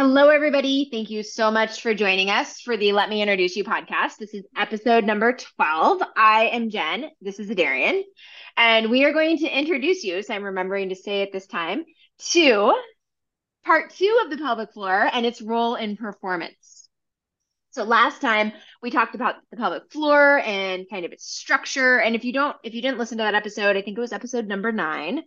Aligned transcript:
Hello, 0.00 0.28
everybody. 0.28 0.88
Thank 0.92 1.10
you 1.10 1.24
so 1.24 1.50
much 1.50 1.80
for 1.80 1.92
joining 1.92 2.30
us 2.30 2.60
for 2.60 2.76
the 2.76 2.92
Let 2.92 3.08
Me 3.08 3.20
Introduce 3.20 3.56
You 3.56 3.64
podcast. 3.64 4.18
This 4.18 4.32
is 4.32 4.44
episode 4.56 5.04
number 5.04 5.32
12. 5.32 6.02
I 6.16 6.50
am 6.52 6.70
Jenn. 6.70 7.06
This 7.20 7.40
is 7.40 7.50
Adarian. 7.50 8.02
And 8.56 8.90
we 8.90 9.04
are 9.04 9.12
going 9.12 9.38
to 9.38 9.48
introduce 9.48 10.04
you, 10.04 10.22
so 10.22 10.32
I'm 10.32 10.44
remembering 10.44 10.90
to 10.90 10.94
say 10.94 11.22
it 11.22 11.32
this 11.32 11.48
time, 11.48 11.84
to 12.30 12.74
part 13.64 13.90
two 13.90 14.20
of 14.22 14.30
the 14.30 14.36
pelvic 14.36 14.72
floor 14.72 15.10
and 15.12 15.26
its 15.26 15.42
role 15.42 15.74
in 15.74 15.96
performance. 15.96 16.88
So 17.72 17.82
last 17.82 18.20
time 18.20 18.52
we 18.80 18.92
talked 18.92 19.16
about 19.16 19.34
the 19.50 19.56
pelvic 19.56 19.90
floor 19.90 20.38
and 20.46 20.88
kind 20.88 21.06
of 21.06 21.10
its 21.10 21.28
structure. 21.28 21.98
And 21.98 22.14
if 22.14 22.22
you 22.24 22.32
don't, 22.32 22.56
if 22.62 22.72
you 22.72 22.82
didn't 22.82 22.98
listen 22.98 23.18
to 23.18 23.24
that 23.24 23.34
episode, 23.34 23.76
I 23.76 23.82
think 23.82 23.98
it 23.98 24.00
was 24.00 24.12
episode 24.12 24.46
number 24.46 24.70
nine. 24.70 25.24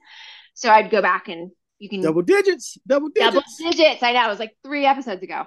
So 0.54 0.70
I'd 0.70 0.92
go 0.92 1.02
back 1.02 1.28
and 1.28 1.52
you 1.82 1.90
can 1.90 2.00
double 2.00 2.22
digits, 2.22 2.78
double 2.86 3.10
digits, 3.10 3.34
double 3.34 3.72
digits. 3.72 4.04
I 4.04 4.14
know 4.14 4.26
it 4.26 4.30
was 4.30 4.38
like 4.38 4.56
three 4.64 4.86
episodes 4.86 5.24
ago. 5.24 5.46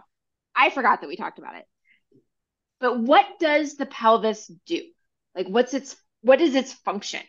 I 0.54 0.70
forgot 0.70 1.00
that 1.00 1.06
we 1.06 1.14
talked 1.14 1.38
about 1.38 1.54
it. 1.54 1.64
But 2.80 2.98
what 2.98 3.24
does 3.38 3.76
the 3.76 3.86
pelvis 3.86 4.50
do? 4.66 4.82
Like, 5.36 5.46
what's 5.46 5.74
its 5.74 5.94
what 6.22 6.40
is 6.40 6.56
its 6.56 6.72
function? 6.72 7.20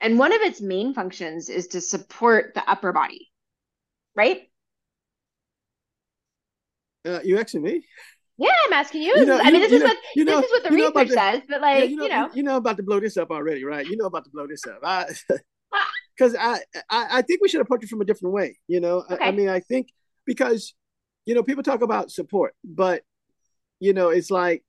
And 0.00 0.18
one 0.18 0.32
of 0.32 0.40
its 0.40 0.60
main 0.60 0.92
functions 0.92 1.48
is 1.48 1.68
to 1.68 1.80
support 1.80 2.54
the 2.54 2.68
upper 2.68 2.92
body, 2.92 3.30
right? 4.16 4.40
Uh, 7.06 7.20
you 7.22 7.38
asking 7.38 7.62
me? 7.62 7.86
Yeah, 8.38 8.50
I'm 8.66 8.72
asking 8.72 9.02
you. 9.02 9.18
you 9.18 9.24
know, 9.24 9.38
I 9.38 9.52
mean, 9.52 9.60
this 9.60 9.70
is 9.70 9.82
know, 9.82 9.86
what 9.86 9.96
you 10.16 10.24
know, 10.24 10.40
this 10.40 10.46
is 10.46 10.50
what 10.50 10.62
the 10.64 10.70
research 10.74 11.08
the, 11.10 11.14
says, 11.14 11.42
but 11.48 11.60
like, 11.60 11.78
yeah, 11.78 11.84
you 11.84 11.96
know, 11.96 12.02
you 12.02 12.08
know, 12.08 12.30
you 12.34 12.42
know 12.42 12.56
about 12.56 12.76
to 12.78 12.82
blow 12.82 12.98
this 12.98 13.16
up 13.16 13.30
already, 13.30 13.62
right? 13.64 13.86
You 13.86 13.96
know 13.96 14.06
about 14.06 14.24
to 14.24 14.30
blow 14.30 14.48
this 14.48 14.66
up. 14.66 14.80
I, 14.82 15.06
because 16.16 16.36
I, 16.38 16.58
I, 16.90 17.06
I 17.18 17.22
think 17.22 17.40
we 17.40 17.48
should 17.48 17.60
approach 17.60 17.82
it 17.84 17.88
from 17.88 18.00
a 18.00 18.04
different 18.04 18.34
way. 18.34 18.58
You 18.68 18.80
know, 18.80 19.04
okay. 19.10 19.22
I, 19.22 19.28
I, 19.28 19.30
mean, 19.30 19.48
I 19.48 19.60
think 19.60 19.88
because 20.26 20.74
you 21.26 21.34
know 21.34 21.42
people 21.42 21.62
talk 21.62 21.82
about 21.82 22.10
support, 22.10 22.54
but 22.64 23.02
you 23.80 23.92
know, 23.92 24.10
it's 24.10 24.30
like 24.30 24.62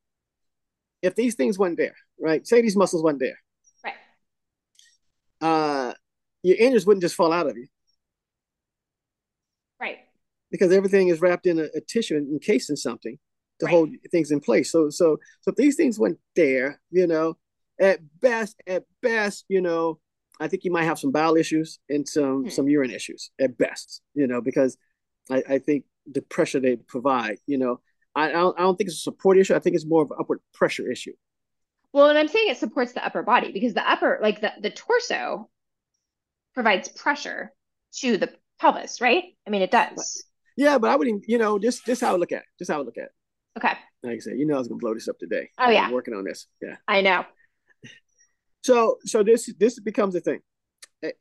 if 1.02 1.16
these 1.16 1.36
things 1.36 1.60
weren't 1.60 1.78
there, 1.78 1.96
right? 2.20 2.46
Say 2.48 2.62
these 2.62 2.78
muscles 2.78 3.04
weren't 3.04 3.20
there, 3.20 3.40
right? 3.84 3.94
Uh, 5.42 5.94
your 6.44 6.58
innards 6.58 6.86
wouldn't 6.86 7.04
just 7.04 7.16
fall 7.16 7.34
out 7.34 7.48
of 7.48 7.58
you, 7.58 7.68
right? 9.80 10.00
Because 10.52 10.72
everything 10.72 11.10
is 11.10 11.22
wrapped 11.22 11.46
in 11.46 11.60
a, 11.60 11.68
a 11.76 11.82
tissue 11.82 12.16
and 12.16 12.32
encased 12.32 12.70
in 12.70 12.78
something 12.78 13.18
to 13.60 13.66
right. 13.66 13.72
hold 13.72 13.90
things 14.12 14.32
in 14.32 14.40
place. 14.40 14.72
So, 14.72 14.90
so, 14.90 15.18
so 15.42 15.52
if 15.52 15.56
these 15.56 15.76
things 15.76 16.00
weren't 16.00 16.20
there, 16.36 16.80
you 16.92 17.08
know, 17.08 17.38
at 17.80 18.00
best, 18.20 18.56
at 18.68 18.84
best, 19.02 19.46
you 19.50 19.62
know 19.62 20.00
I 20.40 20.48
think 20.48 20.64
you 20.64 20.72
might 20.72 20.84
have 20.84 21.00
some 21.00 21.12
bowel 21.12 21.36
issues 21.36 21.80
and 21.90 22.08
some 22.08 22.44
hmm. 22.44 22.50
some 22.50 22.68
urine 22.68 22.92
issues 22.92 23.32
at 23.40 23.58
best, 23.58 24.02
you 24.14 24.28
know, 24.28 24.42
because 24.42 24.78
I, 25.30 25.44
I 25.50 25.60
think 25.60 25.86
the 26.12 26.22
pressure 26.22 26.60
they 26.60 26.76
provide, 26.76 27.38
you 27.46 27.58
know, 27.58 27.80
I, 28.16 28.30
I 28.30 28.32
don't, 28.32 28.60
I 28.60 28.64
don't 28.64 28.78
think 28.78 28.90
it's 28.90 28.98
a 28.98 29.02
support 29.02 29.38
issue. 29.38 29.56
I 29.56 29.60
think 29.60 29.76
it's 29.76 29.86
more 29.86 30.04
of 30.04 30.12
an 30.12 30.18
upward 30.20 30.40
pressure 30.54 30.92
issue. 30.92 31.14
Well, 31.94 32.10
and 32.10 32.18
I'm 32.18 32.28
saying 32.28 32.50
it 32.50 32.58
supports 32.58 32.94
the 32.94 33.06
upper 33.06 33.24
body 33.24 33.52
because 33.52 33.74
the 33.74 33.90
upper, 33.90 34.20
like 34.22 34.42
the, 34.42 34.52
the 34.60 34.72
torso 34.72 35.50
provides 36.54 36.90
pressure 36.90 37.54
to 38.00 38.18
the 38.18 38.34
pelvis, 38.60 39.00
right? 39.00 39.24
I 39.48 39.50
mean, 39.50 39.62
it 39.62 39.72
does. 39.72 40.26
Yeah, 40.58 40.78
but 40.78 40.90
I 40.90 40.96
wouldn't, 40.96 41.26
you 41.28 41.38
know, 41.38 41.58
just 41.58 41.86
just 41.86 42.02
how 42.02 42.14
I 42.14 42.18
look 42.18 42.32
at 42.32 42.40
it. 42.40 42.48
Just 42.60 42.72
how 42.72 42.80
I 42.80 42.84
look 42.84 42.98
at 42.98 43.06
it. 43.06 43.12
Okay. 43.58 43.74
Like 44.04 44.16
I 44.16 44.20
said, 44.20 44.34
you 44.38 44.46
know, 44.46 44.56
I 44.56 44.60
was 44.60 44.68
gonna 44.68 44.80
blow 44.80 44.94
this 44.94 45.08
up 45.08 45.18
today. 45.18 45.50
Oh 45.58 45.70
yeah. 45.70 45.86
I'm 45.86 45.92
working 45.92 46.14
on 46.14 46.24
this. 46.24 46.48
Yeah. 46.62 46.76
I 46.88 47.02
know. 47.02 47.26
So 48.64 48.98
so 49.04 49.24
this 49.24 49.54
this 49.60 49.80
becomes 49.80 50.16
a 50.16 50.22
thing, 50.22 50.40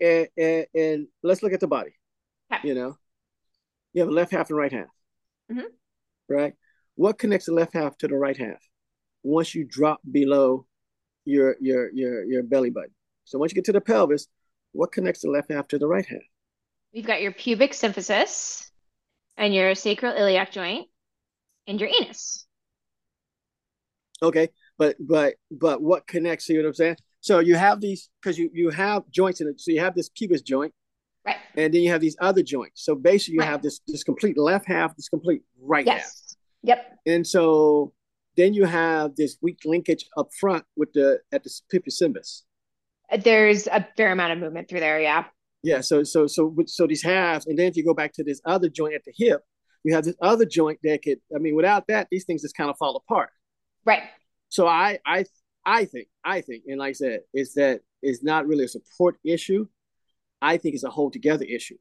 and, 0.01 0.29
and, 0.37 0.67
and 0.75 1.07
let's 1.23 1.43
look 1.43 1.53
at 1.53 1.61
the 1.61 1.67
body. 1.67 1.95
Okay. 2.53 2.69
You 2.69 2.75
know, 2.75 2.97
you 3.93 4.03
have 4.03 4.09
a 4.09 4.13
left 4.13 4.33
half 4.33 4.49
and 4.51 4.59
right 4.59 4.73
half. 4.73 4.89
Mm-hmm. 5.51 5.67
Right. 6.29 6.55
What 6.95 7.19
connects 7.19 7.47
the 7.47 7.53
left 7.53 7.75
half 7.75 7.97
to 7.99 8.09
the 8.09 8.17
right 8.17 8.37
half? 8.37 8.63
Once 9.23 9.55
you 9.55 9.65
drop 9.65 10.01
below 10.11 10.67
your 11.25 11.57
your 11.61 11.91
your 11.93 12.25
your 12.25 12.43
belly 12.43 12.71
button. 12.71 12.95
So 13.25 13.39
once 13.39 13.53
you 13.53 13.57
get 13.57 13.65
to 13.67 13.73
the 13.73 13.81
pelvis, 13.81 14.29
what 14.73 14.93
connects 14.93 15.23
the 15.23 15.31
left 15.31 15.51
half 15.51 15.69
to 15.69 15.79
the 15.79 15.87
right 15.87 16.07
half? 16.07 16.19
We've 16.95 17.07
got 17.07 17.23
your 17.23 17.33
pubic 17.33 17.73
symphysis 17.73 18.71
and 19.37 19.55
your 19.55 19.73
sacroiliac 19.73 20.51
joint 20.51 20.89
and 21.67 21.81
your 21.81 21.89
anus. 21.89 22.47
Okay, 24.23 24.51
but 24.79 24.97
but 25.01 25.35
but 25.51 25.83
what 25.83 26.07
connects? 26.07 26.47
See 26.47 26.57
what 26.57 26.67
I'm 26.67 26.75
saying? 26.75 26.97
So 27.23 27.39
you 27.39 27.55
have 27.55 27.81
these 27.81 28.11
because 28.21 28.37
you 28.37 28.51
you 28.53 28.71
have 28.71 29.09
joints 29.11 29.41
in 29.41 29.47
it. 29.47 29.61
So 29.61 29.71
you 29.71 29.81
have 29.81 29.95
this 29.95 30.11
pubis 30.11 30.43
joint, 30.45 30.75
right? 31.25 31.37
And 31.57 31.73
then 31.73 31.83
you 31.83 31.91
have 31.91 32.01
these 32.01 32.17
other 32.21 32.43
joints. 32.43 32.85
So 32.85 32.97
basically, 32.97 33.35
you 33.35 33.41
right. 33.41 33.49
have 33.49 33.63
this 33.63 33.81
this 33.87 34.03
complete 34.03 34.37
left 34.37 34.67
half, 34.67 34.95
this 34.97 35.09
complete 35.09 35.43
right 35.61 35.87
half. 35.87 35.97
yes. 35.97 36.03
half. 36.05 36.37
Yep. 36.65 36.99
And 37.07 37.27
so 37.27 37.93
then 38.37 38.55
you 38.55 38.65
have 38.65 39.15
this 39.15 39.37
weak 39.41 39.61
linkage 39.65 40.05
up 40.17 40.31
front 40.39 40.65
with 40.77 40.93
the 40.95 41.21
at 41.31 41.45
the 41.45 41.51
pubis 41.73 42.03
symphysis. 42.03 42.43
Uh, 43.11 43.19
there's 43.19 43.69
a 43.69 43.87
fair 43.97 44.11
amount 44.11 44.33
of 44.33 44.39
movement 44.41 44.69
through 44.69 44.81
there. 44.81 45.01
Yeah. 45.01 45.25
Yeah. 45.63 45.81
So 45.81 46.03
so 46.03 46.27
so 46.27 46.53
so 46.67 46.89
these 46.89 47.05
halves, 47.05 47.47
and 47.47 47.57
then 47.57 47.67
if 47.67 47.77
you 47.77 47.85
go 47.85 47.95
back 47.95 48.13
to 48.15 48.25
this 48.25 48.41
other 48.45 48.69
joint 48.69 48.95
at 48.95 49.05
the 49.05 49.13
hip, 49.17 49.43
you 49.85 49.95
have 49.95 50.03
this 50.05 50.17
other 50.21 50.45
joint 50.45 50.81
that 50.83 51.03
could. 51.05 51.19
I 51.33 51.39
mean, 51.39 51.55
without 51.55 51.87
that, 51.87 52.09
these 52.11 52.25
things 52.25 52.43
just 52.43 52.57
kind 52.57 52.69
of 52.69 52.77
fall 52.79 52.97
apart. 52.97 53.31
Right. 53.85 54.03
So 54.49 54.67
I 54.67 54.99
I 55.07 55.25
I 55.65 55.85
think, 55.85 56.09
I 56.25 56.41
think, 56.41 56.65
and 56.67 56.79
like 56.79 56.91
I 56.91 56.93
said, 56.93 57.21
is 57.33 57.55
that 57.55 57.81
it's 58.03 58.23
not 58.23 58.47
really 58.47 58.65
a 58.65 58.69
support 58.69 59.17
issue. 59.25 59.67
I 60.41 60.57
think 60.57 60.75
it's 60.75 60.85
a 60.85 60.91
hold 60.91 61.13
together 61.13 61.45
issue. 61.45 61.77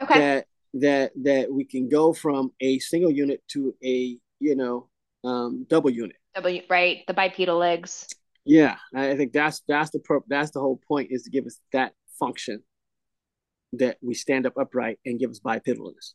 Okay. 0.00 0.18
That 0.18 0.46
that 0.74 1.12
that 1.22 1.52
we 1.52 1.64
can 1.64 1.88
go 1.88 2.12
from 2.12 2.52
a 2.60 2.78
single 2.78 3.10
unit 3.10 3.42
to 3.48 3.74
a 3.84 4.18
you 4.38 4.56
know 4.56 4.88
um, 5.24 5.66
double 5.68 5.90
unit. 5.90 6.16
Double 6.34 6.60
right, 6.70 7.02
the 7.06 7.14
bipedal 7.14 7.58
legs. 7.58 8.06
Yeah, 8.44 8.76
I 8.94 9.16
think 9.16 9.32
that's 9.32 9.62
that's 9.66 9.90
the 9.90 9.98
pro- 9.98 10.24
that's 10.28 10.52
the 10.52 10.60
whole 10.60 10.80
point 10.88 11.08
is 11.10 11.24
to 11.24 11.30
give 11.30 11.46
us 11.46 11.58
that 11.72 11.92
function 12.18 12.62
that 13.74 13.98
we 14.00 14.14
stand 14.14 14.46
up 14.46 14.54
upright 14.58 14.98
and 15.04 15.18
give 15.18 15.30
us 15.30 15.40
bipedalness. 15.40 16.14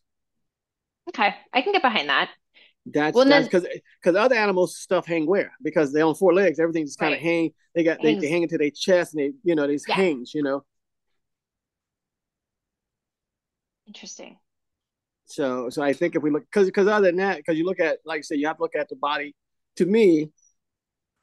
Okay, 1.10 1.36
I 1.54 1.62
can 1.62 1.74
get 1.74 1.82
behind 1.82 2.10
that. 2.10 2.30
That's 2.86 3.16
well, 3.16 3.26
that's 3.26 3.48
because 3.48 3.66
because 4.02 4.16
other 4.18 4.36
animals 4.36 4.78
stuff 4.78 5.06
hang 5.06 5.26
where 5.26 5.54
because 5.62 5.94
they're 5.94 6.06
on 6.06 6.16
four 6.16 6.34
legs, 6.34 6.60
everything 6.60 6.86
just 6.86 7.00
kind 7.00 7.14
of 7.14 7.18
right. 7.18 7.26
hang. 7.26 7.54
They 7.74 7.84
got 7.84 8.02
they, 8.02 8.16
they, 8.16 8.28
hang 8.28 8.44
into 8.44 8.58
their 8.58 8.72
chest 8.72 9.14
and 9.14 9.24
they 9.24 9.32
you 9.44 9.56
know 9.56 9.68
these 9.68 9.86
yeah. 9.88 9.96
hangs, 9.96 10.34
you 10.34 10.44
know. 10.44 10.66
Interesting. 13.88 14.38
So 15.26 15.70
so 15.70 15.82
I 15.82 15.94
think 15.94 16.16
if 16.16 16.24
we 16.24 16.30
look 16.30 16.44
because 16.44 16.68
because 16.68 16.88
other 16.88 17.08
than 17.08 17.18
that, 17.18 17.38
because 17.38 17.58
you 17.58 17.66
look 17.66 17.80
at 17.80 18.00
like 18.04 18.20
I 18.20 18.22
said, 18.22 18.40
you 18.40 18.48
have 18.48 18.58
to 18.58 18.64
look 18.64 18.76
at 18.76 18.90
the 18.90 18.98
body. 18.98 19.34
To 19.78 19.86
me, 19.86 20.30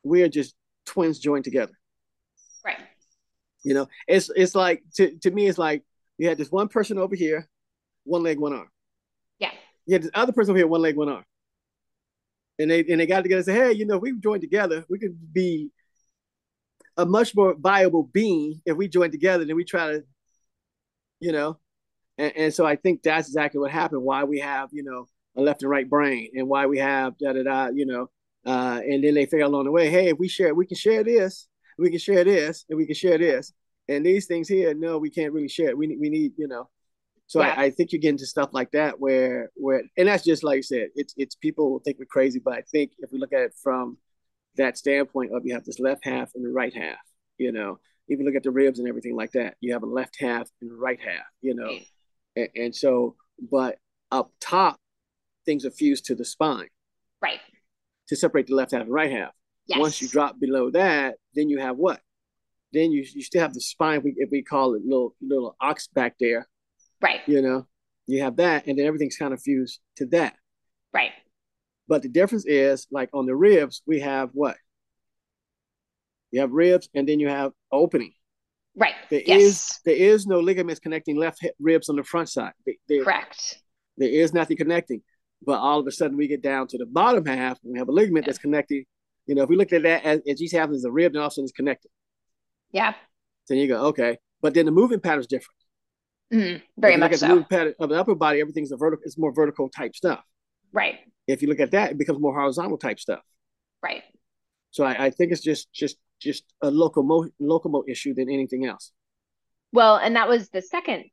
we 0.03 0.23
are 0.23 0.29
just 0.29 0.55
twins 0.87 1.19
joined 1.19 1.45
together. 1.45 1.75
Right. 2.65 2.79
You 3.63 3.75
know, 3.75 3.89
it's 4.09 4.31
it's 4.35 4.55
like 4.55 4.83
to 4.95 5.15
to 5.19 5.31
me, 5.31 5.47
it's 5.47 5.59
like 5.59 5.85
you 6.17 6.27
had 6.27 6.39
this 6.39 6.51
one 6.51 6.69
person 6.69 6.97
over 6.97 7.15
here, 7.15 7.51
one 8.05 8.23
leg, 8.23 8.39
one 8.39 8.55
arm. 8.55 8.69
Yeah. 9.39 9.51
You 9.85 9.93
had 9.93 10.03
this 10.05 10.11
other 10.15 10.33
person 10.33 10.53
over 10.53 10.59
here, 10.59 10.67
one 10.67 10.81
leg, 10.81 10.97
one 10.97 11.11
arm 11.11 11.25
and 12.61 12.71
they 12.71 12.85
and 12.85 13.01
they 13.01 13.07
got 13.07 13.23
together 13.23 13.39
and 13.39 13.47
said, 13.47 13.57
hey, 13.57 13.73
you 13.73 13.87
know, 13.87 13.97
if 13.97 14.03
we 14.03 14.13
join 14.19 14.41
together, 14.41 14.85
we 14.89 14.99
could 14.99 15.17
be 15.33 15.71
a 16.97 17.07
much 17.07 17.35
more 17.35 17.55
viable 17.55 18.05
being 18.05 18.61
if 18.67 18.77
we 18.77 18.89
join 18.89 19.11
together 19.11 19.45
than 19.45 19.57
we 19.57 19.65
try 19.65 19.93
to, 19.93 20.05
you 21.21 21.33
know. 21.33 21.59
And, 22.19 22.33
and 22.37 22.55
so 22.55 22.67
I 22.67 22.77
think 22.77 23.03
that's 23.03 23.29
exactly 23.29 23.61
what 23.61 23.71
happened. 23.71 24.03
Why 24.03 24.25
we 24.25 24.41
have, 24.41 24.69
you 24.73 24.83
know, 24.83 25.07
a 25.37 25.41
left 25.41 25.63
and 25.63 25.71
right 25.71 25.89
brain, 25.89 26.31
and 26.35 26.49
why 26.49 26.67
we 26.67 26.79
have 26.79 27.17
da 27.19 27.33
da 27.33 27.43
da, 27.43 27.69
you 27.69 27.87
know. 27.87 28.11
Uh, 28.45 28.81
and 28.85 29.03
then 29.05 29.15
they 29.15 29.27
figure 29.27 29.45
along 29.47 29.65
the 29.65 29.71
way, 29.71 29.91
hey, 29.91 30.09
if 30.09 30.19
we 30.19 30.29
share, 30.29 30.55
we 30.55 30.67
can 30.67 30.77
share 30.77 31.05
this, 31.05 31.49
we 31.79 31.91
can 31.91 31.99
share 31.99 32.25
this, 32.25 32.65
and 32.69 32.77
we 32.77 32.87
can 32.87 32.95
share 32.95 33.19
this. 33.19 33.53
And 33.89 34.05
these 34.05 34.27
things 34.27 34.49
here, 34.49 34.75
no, 34.75 34.99
we 34.99 35.11
can't 35.11 35.33
really 35.33 35.49
share. 35.49 35.77
We 35.77 35.97
we 35.97 36.11
need, 36.11 36.33
you 36.37 36.49
know, 36.49 36.69
so 37.31 37.41
yeah. 37.41 37.55
I, 37.57 37.67
I, 37.67 37.71
think 37.71 37.93
you 37.93 38.01
get 38.01 38.09
into 38.09 38.27
stuff 38.27 38.49
like 38.51 38.73
that 38.73 38.99
where 38.99 39.53
where 39.55 39.85
and 39.97 40.09
that's 40.09 40.25
just 40.25 40.43
like 40.43 40.59
I 40.59 40.61
said, 40.63 40.89
it's 40.97 41.15
it's 41.17 41.37
people 41.37 41.71
will 41.71 41.79
think 41.79 42.01
we're 42.01 42.07
crazy, 42.07 42.41
but 42.45 42.55
I 42.55 42.63
think 42.63 42.91
if 42.99 43.13
we 43.13 43.21
look 43.21 43.33
at 43.33 43.43
it 43.43 43.55
from 43.63 43.99
that 44.57 44.77
standpoint 44.77 45.33
of 45.33 45.47
you 45.47 45.55
have 45.55 45.65
this 45.65 45.79
left 45.79 46.05
half 46.05 46.33
and 46.35 46.45
the 46.45 46.51
right 46.51 46.75
half, 46.75 46.99
you 47.39 47.53
know, 47.53 47.79
even 48.09 48.27
look 48.27 48.35
at 48.35 48.43
the 48.43 48.51
ribs 48.51 48.81
and 48.81 48.89
everything 48.89 49.15
like 49.15 49.31
that, 49.31 49.55
you 49.61 49.73
have 49.75 49.85
a 49.85 49.87
left 49.87 50.17
half 50.19 50.49
and 50.61 50.73
a 50.73 50.75
right 50.75 50.99
half, 51.01 51.25
you 51.41 51.55
know, 51.55 51.73
and, 52.35 52.49
and 52.57 52.75
so 52.75 53.15
but 53.49 53.77
up 54.11 54.33
top, 54.41 54.81
things 55.47 55.65
are 55.65 55.71
fused 55.71 56.07
to 56.07 56.17
the 56.17 56.25
spine, 56.25 56.67
right, 57.23 57.39
to 58.09 58.17
separate 58.17 58.49
the 58.49 58.57
left 58.57 58.73
half 58.73 58.83
and 58.83 58.93
right 58.93 59.13
half. 59.13 59.31
Yes. 59.69 59.79
Once 59.79 60.03
you 60.03 60.09
drop 60.09 60.41
below 60.41 60.73
that, 60.73 61.15
then 61.37 61.49
you 61.49 61.61
have 61.61 61.77
what? 61.77 62.01
Then 62.73 62.91
you 62.91 63.07
you 63.15 63.23
still 63.23 63.43
have 63.43 63.55
the 63.55 63.61
spine. 63.61 64.03
If 64.17 64.31
we 64.33 64.43
call 64.43 64.75
it 64.75 64.83
little 64.85 65.15
little 65.23 65.55
ox 65.61 65.87
back 65.87 66.17
there, 66.19 66.49
Right. 67.03 67.21
You 67.27 67.43
know, 67.43 67.67
you 68.07 68.23
have 68.23 68.37
that, 68.37 68.67
and 68.67 68.79
then 68.79 68.87
everything's 68.87 69.17
kind 69.17 69.33
of 69.33 69.41
fused 69.41 69.81
to 69.97 70.07
that. 70.07 70.35
Right. 70.93 71.13
But 71.89 72.03
the 72.03 72.09
difference 72.09 72.47
is, 72.47 72.87
like 72.91 73.11
on 73.13 73.27
the 73.27 73.35
ribs, 73.35 73.83
we 73.87 74.01
have 74.01 74.31
what? 74.33 74.57
You 76.31 76.41
have 76.41 76.53
ribs, 76.53 76.89
and 76.95 77.09
then 77.09 77.21
you 77.21 77.29
have 77.29 77.53
opening. 77.73 78.13
Right. 78.77 78.95
There 79.11 79.23
yes. 79.25 79.41
is 79.41 79.81
there 79.85 79.97
is 79.97 80.27
no 80.27 80.41
ligaments 80.41 80.81
connecting 80.81 81.17
left 81.17 81.39
hip 81.41 81.55
ribs 81.59 81.89
on 81.89 81.97
the 81.97 82.05
front 82.05 82.29
side. 82.29 82.53
They, 82.89 82.99
Correct. 82.99 83.59
There 83.97 84.09
is 84.09 84.33
nothing 84.33 84.57
connecting. 84.57 85.03
But 85.43 85.59
all 85.59 85.81
of 85.81 85.87
a 85.87 85.93
sudden 85.93 86.17
we 86.17 86.29
get 86.29 86.43
down 86.43 86.67
to 86.69 86.79
the 86.79 86.87
bottom 86.87 87.25
half 87.25 87.59
and 87.63 87.73
we 87.73 87.79
have 87.79 87.89
a 87.89 87.93
ligament 87.93 88.27
that's 88.27 88.39
connecting. 88.39 88.85
You 89.27 89.35
know, 89.35 89.43
if 89.43 89.49
we 89.49 89.57
look 89.57 89.73
at 89.73 89.83
that 89.83 90.05
as, 90.05 90.21
as 90.29 90.41
each 90.41 90.53
half 90.53 90.71
is 90.71 90.85
a 90.85 90.91
rib, 90.91 91.13
then 91.13 91.21
all 91.21 91.27
of 91.27 91.33
a 91.33 91.35
sudden 91.35 91.45
it's 91.45 91.53
connected. 91.53 91.91
Yeah. 92.73 92.95
Then 93.49 93.59
you 93.59 93.69
go, 93.69 93.87
okay. 93.87 94.19
But 94.43 94.55
then 94.55 94.67
the 94.67 94.73
movement 94.73 95.03
pattern 95.03 95.21
is 95.21 95.27
different. 95.27 95.60
Mm, 96.33 96.63
very 96.79 96.97
much 96.97 97.17
so. 97.17 97.37
The 97.37 97.45
pattern 97.45 97.75
of 97.81 97.89
the 97.89 97.97
upper 97.97 98.15
body, 98.15 98.41
everything's 98.41 98.73
a 98.73 98.77
vertical, 98.77 99.03
it's 99.05 99.19
more 99.19 99.33
vertical 99.33 99.69
type 99.69 99.97
stuff. 99.97 100.23
Right. 100.73 101.01
If 101.27 101.43
you 101.43 101.49
look 101.49 101.61
at 101.61 101.73
that, 101.73 101.93
it 101.93 101.99
becomes 101.99 102.21
more 102.21 102.35
horizontal 102.35 102.79
type 102.79 103.01
stuff. 103.01 103.23
Right. 103.83 104.03
So 104.71 104.85
I, 104.85 105.07
I 105.07 105.11
think 105.11 105.33
it's 105.33 105.41
just 105.41 105.73
just 105.73 105.97
just 106.21 106.45
a 106.63 106.71
locomo 106.71 107.29
locomo 107.41 107.83
issue 107.89 108.15
than 108.15 108.31
anything 108.31 108.67
else. 108.67 108.93
Well, 109.73 109.97
and 109.97 110.17
that 110.17 110.29
was 110.29 110.49
the 110.51 110.63
second 110.63 111.05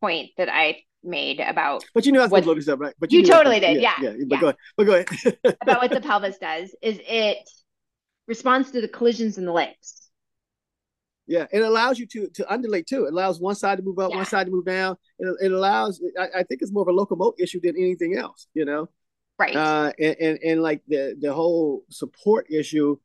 point 0.00 0.30
that 0.36 0.48
I 0.48 0.82
made 1.02 1.40
about. 1.40 1.84
But 1.94 2.06
you 2.06 2.12
know 2.12 2.20
that's 2.20 2.30
what 2.30 2.44
look 2.44 2.68
up, 2.68 2.80
right? 2.80 2.94
But 2.98 3.12
you, 3.12 3.20
you 3.20 3.26
totally 3.26 3.60
did, 3.60 3.80
yeah, 3.80 3.94
yeah. 4.00 4.14
yeah. 4.16 4.24
But 4.28 4.40
go 4.40 4.46
ahead. 4.46 4.56
But 4.76 4.84
go 4.84 4.94
ahead. 4.94 5.38
about 5.62 5.82
what 5.82 5.90
the 5.90 6.00
pelvis 6.00 6.38
does 6.38 6.74
is 6.82 7.00
it 7.06 7.48
responds 8.26 8.70
to 8.72 8.80
the 8.80 8.88
collisions 8.88 9.38
in 9.38 9.44
the 9.44 9.52
legs. 9.52 10.03
Yeah, 11.26 11.46
it 11.52 11.60
allows 11.60 11.98
you 11.98 12.06
to 12.06 12.28
to 12.28 12.52
undulate 12.52 12.86
too. 12.86 13.06
It 13.06 13.12
allows 13.12 13.40
one 13.40 13.54
side 13.54 13.78
to 13.78 13.82
move 13.82 13.98
up, 13.98 14.10
yeah. 14.10 14.16
one 14.16 14.26
side 14.26 14.44
to 14.44 14.52
move 14.52 14.66
down. 14.66 14.96
It, 15.18 15.34
it 15.40 15.52
allows. 15.52 16.02
I, 16.18 16.40
I, 16.40 16.42
think 16.42 16.60
it's 16.60 16.72
more 16.72 16.82
of 16.82 16.88
a 16.88 16.92
locomotive 16.92 17.42
issue 17.42 17.60
than 17.62 17.76
anything 17.78 18.16
else. 18.16 18.46
You 18.52 18.66
know, 18.66 18.90
right? 19.38 19.56
Uh, 19.56 19.92
and, 19.98 20.16
and 20.20 20.38
and 20.44 20.62
like 20.62 20.82
the 20.86 21.16
the 21.18 21.32
whole 21.32 21.84
support 21.88 22.46
issue 22.50 22.98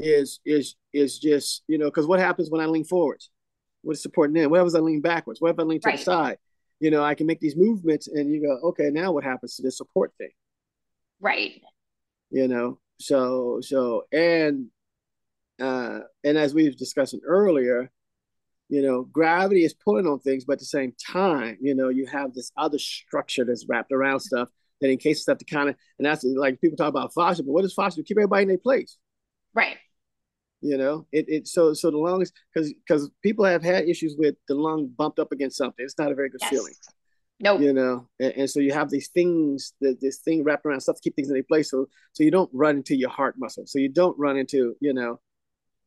is 0.00 0.40
is 0.44 0.74
is 0.92 1.18
just 1.18 1.62
you 1.68 1.78
know 1.78 1.86
because 1.86 2.06
what 2.06 2.18
happens 2.18 2.50
when 2.50 2.60
I 2.60 2.66
lean 2.66 2.84
forwards? 2.84 3.30
What 3.82 3.92
is 3.92 4.02
supporting 4.02 4.34
then? 4.34 4.50
What 4.50 4.58
happens 4.58 4.74
I 4.74 4.80
lean 4.80 5.00
backwards? 5.00 5.40
What 5.40 5.50
if 5.50 5.58
I 5.58 5.62
lean 5.62 5.80
to 5.80 5.88
right. 5.88 5.98
the 5.98 6.04
side? 6.04 6.38
You 6.80 6.90
know, 6.90 7.04
I 7.04 7.14
can 7.14 7.26
make 7.26 7.40
these 7.40 7.56
movements, 7.56 8.08
and 8.08 8.32
you 8.32 8.42
go, 8.42 8.68
okay, 8.70 8.90
now 8.90 9.12
what 9.12 9.22
happens 9.22 9.54
to 9.56 9.62
the 9.62 9.70
support 9.70 10.12
thing? 10.18 10.30
Right. 11.20 11.60
You 12.30 12.48
know, 12.48 12.80
so 12.98 13.60
so 13.60 14.06
and 14.12 14.66
uh, 15.60 16.00
and 16.24 16.38
as 16.38 16.54
we've 16.54 16.76
discussed 16.76 17.14
earlier, 17.24 17.90
you 18.68 18.82
know, 18.82 19.02
gravity 19.02 19.64
is 19.64 19.74
pulling 19.74 20.06
on 20.06 20.20
things, 20.20 20.44
but 20.44 20.54
at 20.54 20.58
the 20.60 20.64
same 20.64 20.92
time, 21.12 21.58
you 21.60 21.74
know, 21.74 21.88
you 21.88 22.06
have 22.06 22.32
this 22.32 22.52
other 22.56 22.78
structure 22.78 23.44
that's 23.44 23.66
wrapped 23.68 23.92
around 23.92 24.20
stuff 24.20 24.48
that 24.80 24.90
encases 24.90 25.02
case 25.02 25.22
stuff 25.22 25.38
to 25.38 25.44
kind 25.44 25.68
of, 25.68 25.76
and 25.98 26.06
that's 26.06 26.24
like 26.24 26.60
people 26.60 26.76
talk 26.76 26.88
about 26.88 27.12
fascia, 27.12 27.42
but 27.42 27.52
what 27.52 27.64
is 27.64 27.74
fascia? 27.74 28.02
Keep 28.02 28.18
everybody 28.18 28.42
in 28.42 28.48
their 28.48 28.58
place. 28.58 28.96
Right. 29.54 29.76
You 30.62 30.76
know, 30.76 31.06
it, 31.10 31.24
it 31.28 31.48
so 31.48 31.72
so 31.72 31.90
the 31.90 31.96
lungs 31.96 32.32
because 32.52 32.72
because 32.72 33.10
people 33.22 33.46
have 33.46 33.62
had 33.62 33.88
issues 33.88 34.14
with 34.18 34.34
the 34.46 34.54
lung 34.54 34.88
bumped 34.88 35.18
up 35.18 35.32
against 35.32 35.56
something. 35.56 35.82
It's 35.82 35.98
not 35.98 36.12
a 36.12 36.14
very 36.14 36.28
good 36.28 36.42
yes. 36.42 36.50
feeling. 36.50 36.74
No, 37.40 37.54
nope. 37.54 37.62
you 37.62 37.72
know, 37.72 38.06
and, 38.20 38.32
and, 38.34 38.50
so 38.50 38.60
you 38.60 38.70
have 38.74 38.90
these 38.90 39.08
things, 39.08 39.72
that 39.80 39.98
this 40.02 40.18
thing 40.18 40.44
wrapped 40.44 40.66
around 40.66 40.80
stuff 40.82 40.96
to 40.96 41.00
keep 41.00 41.16
things 41.16 41.28
in 41.28 41.34
their 41.34 41.42
place. 41.42 41.70
So 41.70 41.86
so 42.12 42.22
you 42.22 42.30
don't 42.30 42.50
run 42.52 42.76
into 42.76 42.94
your 42.94 43.08
heart 43.08 43.36
muscle. 43.38 43.64
So 43.66 43.78
you 43.78 43.88
don't 43.88 44.18
run 44.18 44.36
into 44.36 44.76
you 44.80 44.92
know 44.92 45.18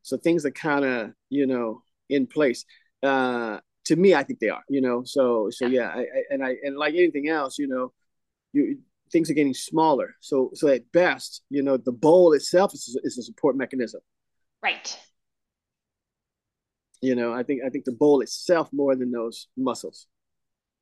so 0.04 0.16
things 0.18 0.44
are 0.44 0.50
kind 0.50 0.84
of, 0.84 1.10
you 1.30 1.46
know, 1.46 1.82
in 2.08 2.26
place. 2.26 2.64
Uh, 3.02 3.58
to 3.86 3.96
me, 3.96 4.14
I 4.14 4.22
think 4.22 4.38
they 4.38 4.50
are, 4.50 4.62
you 4.68 4.80
know. 4.80 5.02
So, 5.04 5.48
so 5.50 5.66
yeah, 5.66 5.88
I, 5.88 6.00
I, 6.00 6.22
and 6.30 6.44
I 6.44 6.56
and 6.62 6.76
like 6.76 6.94
anything 6.94 7.28
else, 7.28 7.58
you 7.58 7.66
know, 7.66 7.92
you 8.52 8.78
things 9.10 9.30
are 9.30 9.34
getting 9.34 9.54
smaller. 9.54 10.14
So, 10.20 10.50
so 10.54 10.68
at 10.68 10.90
best, 10.92 11.42
you 11.48 11.62
know, 11.62 11.76
the 11.76 11.92
bowl 11.92 12.32
itself 12.32 12.74
is, 12.74 12.98
is 13.02 13.18
a 13.18 13.22
support 13.22 13.56
mechanism. 13.56 14.00
Right. 14.62 14.98
You 17.00 17.14
know, 17.14 17.32
I 17.32 17.42
think 17.42 17.62
I 17.66 17.70
think 17.70 17.84
the 17.84 17.92
bowl 17.92 18.20
itself 18.20 18.68
more 18.72 18.94
than 18.94 19.10
those 19.10 19.48
muscles. 19.56 20.06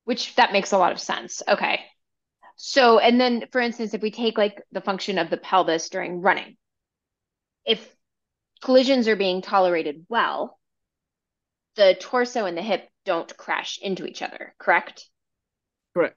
Which 0.05 0.35
that 0.35 0.53
makes 0.53 0.73
a 0.73 0.79
lot 0.79 0.93
of 0.93 1.01
sense. 1.01 1.43
Okay. 1.47 1.81
So, 2.57 2.99
and 2.99 3.21
then 3.21 3.45
for 3.53 3.61
instance, 3.61 3.95
if 3.95 4.03
we 4.03 4.11
take 4.11 4.37
like 4.37 4.63
the 4.73 4.81
function 4.81 5.19
of 5.19 5.31
the 5.31 5.37
pelvis 5.37 5.89
during 5.89 6.21
running, 6.21 6.57
if 7.65 7.89
collisions 8.63 9.09
are 9.09 9.17
being 9.17 9.43
tolerated 9.43 10.07
well, 10.09 10.59
the 11.77 11.97
torso 12.01 12.47
and 12.47 12.57
the 12.57 12.63
hip 12.63 12.89
don't 13.05 13.37
crash 13.37 13.79
into 13.83 14.07
each 14.07 14.23
other, 14.23 14.55
correct? 14.59 15.09
Correct. 15.95 16.17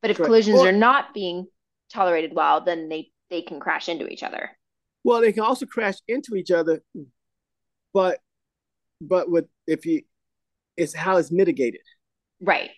But 0.00 0.10
if 0.10 0.16
correct. 0.16 0.28
collisions 0.28 0.60
are 0.60 0.72
not 0.72 1.12
being 1.12 1.46
tolerated 1.92 2.32
well, 2.34 2.64
then 2.64 2.88
they, 2.88 3.10
they 3.30 3.42
can 3.42 3.60
crash 3.60 3.88
into 3.88 4.06
each 4.06 4.22
other. 4.22 4.50
Well, 5.04 5.20
they 5.20 5.32
can 5.32 5.42
also 5.42 5.66
crash 5.66 5.96
into 6.06 6.34
each 6.34 6.50
other, 6.50 6.82
but 7.94 8.18
but 9.00 9.30
with 9.30 9.46
if 9.66 9.86
you 9.86 10.02
it's 10.76 10.94
how 10.94 11.16
it's 11.16 11.30
mitigated. 11.30 11.80
Right. 12.40 12.70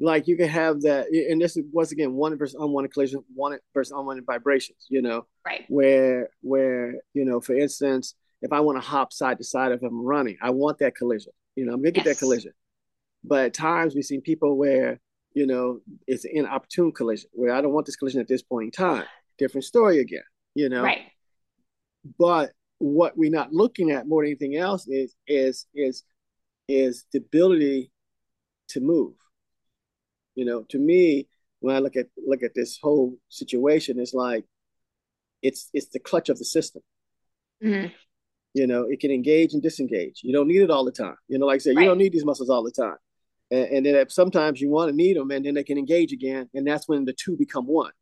Like 0.00 0.26
you 0.26 0.36
can 0.36 0.48
have 0.48 0.82
that, 0.82 1.06
and 1.08 1.40
this 1.40 1.56
is 1.56 1.64
once 1.72 1.92
again 1.92 2.12
one 2.12 2.36
versus 2.36 2.56
unwanted 2.58 2.92
collision, 2.92 3.24
one 3.34 3.58
versus 3.72 3.92
unwanted 3.92 4.26
vibrations. 4.26 4.86
You 4.88 5.00
know, 5.00 5.26
right? 5.46 5.64
Where 5.68 6.30
where 6.42 6.96
you 7.14 7.24
know, 7.24 7.40
for 7.40 7.54
instance, 7.56 8.14
if 8.42 8.52
I 8.52 8.60
want 8.60 8.80
to 8.80 8.86
hop 8.86 9.12
side 9.12 9.38
to 9.38 9.44
side 9.44 9.72
if 9.72 9.82
I'm 9.82 10.04
running, 10.04 10.36
I 10.42 10.50
want 10.50 10.78
that 10.78 10.94
collision. 10.94 11.32
You 11.54 11.66
know, 11.66 11.74
I'm 11.74 11.80
gonna 11.80 11.92
get 11.92 12.06
yes. 12.06 12.16
that 12.16 12.24
collision. 12.24 12.52
But 13.24 13.46
at 13.46 13.54
times 13.54 13.94
we've 13.94 14.04
seen 14.04 14.20
people 14.20 14.56
where, 14.56 15.00
you 15.34 15.46
know, 15.46 15.80
it's 16.06 16.24
an 16.24 16.32
inopportune 16.34 16.92
collision 16.92 17.28
where 17.32 17.52
I 17.52 17.60
don't 17.60 17.72
want 17.72 17.86
this 17.86 17.96
collision 17.96 18.20
at 18.20 18.28
this 18.28 18.42
point 18.42 18.66
in 18.66 18.70
time. 18.70 19.04
Different 19.38 19.64
story 19.64 20.00
again, 20.00 20.22
you 20.54 20.68
know. 20.68 20.82
Right. 20.82 21.10
But 22.18 22.52
what 22.78 23.16
we're 23.16 23.30
not 23.30 23.52
looking 23.52 23.90
at 23.90 24.06
more 24.06 24.22
than 24.22 24.30
anything 24.30 24.56
else 24.56 24.86
is 24.86 25.14
is 25.26 25.66
is 25.74 26.04
is 26.68 27.06
the 27.12 27.18
ability 27.18 27.90
to 28.68 28.80
move. 28.80 29.14
You 30.34 30.44
know, 30.44 30.62
to 30.68 30.78
me, 30.78 31.28
when 31.60 31.74
I 31.74 31.78
look 31.78 31.96
at 31.96 32.06
look 32.26 32.42
at 32.42 32.54
this 32.54 32.78
whole 32.80 33.16
situation, 33.28 33.98
it's 33.98 34.14
like 34.14 34.44
it's 35.42 35.70
it's 35.72 35.88
the 35.88 35.98
clutch 35.98 36.28
of 36.28 36.38
the 36.38 36.44
system. 36.44 36.82
Mm-hmm. 37.64 37.92
You 38.56 38.66
know, 38.66 38.84
it 38.84 39.00
can 39.00 39.10
engage 39.10 39.52
and 39.52 39.62
disengage. 39.62 40.20
You 40.22 40.32
don't 40.32 40.48
need 40.48 40.62
it 40.62 40.70
all 40.70 40.86
the 40.86 40.90
time. 40.90 41.16
You 41.28 41.38
know, 41.38 41.44
like 41.44 41.56
I 41.56 41.58
said, 41.58 41.76
right. 41.76 41.82
you 41.82 41.88
don't 41.90 41.98
need 41.98 42.14
these 42.14 42.24
muscles 42.24 42.48
all 42.48 42.62
the 42.62 42.70
time. 42.70 42.96
And, 43.50 43.66
and 43.66 43.86
then 43.86 44.08
sometimes 44.08 44.62
you 44.62 44.70
want 44.70 44.88
to 44.88 44.96
need 44.96 45.18
them, 45.18 45.30
and 45.30 45.44
then 45.44 45.52
they 45.52 45.62
can 45.62 45.76
engage 45.76 46.10
again, 46.10 46.48
and 46.54 46.66
that's 46.66 46.88
when 46.88 47.04
the 47.04 47.12
two 47.12 47.36
become 47.36 47.66
one. 47.66 47.92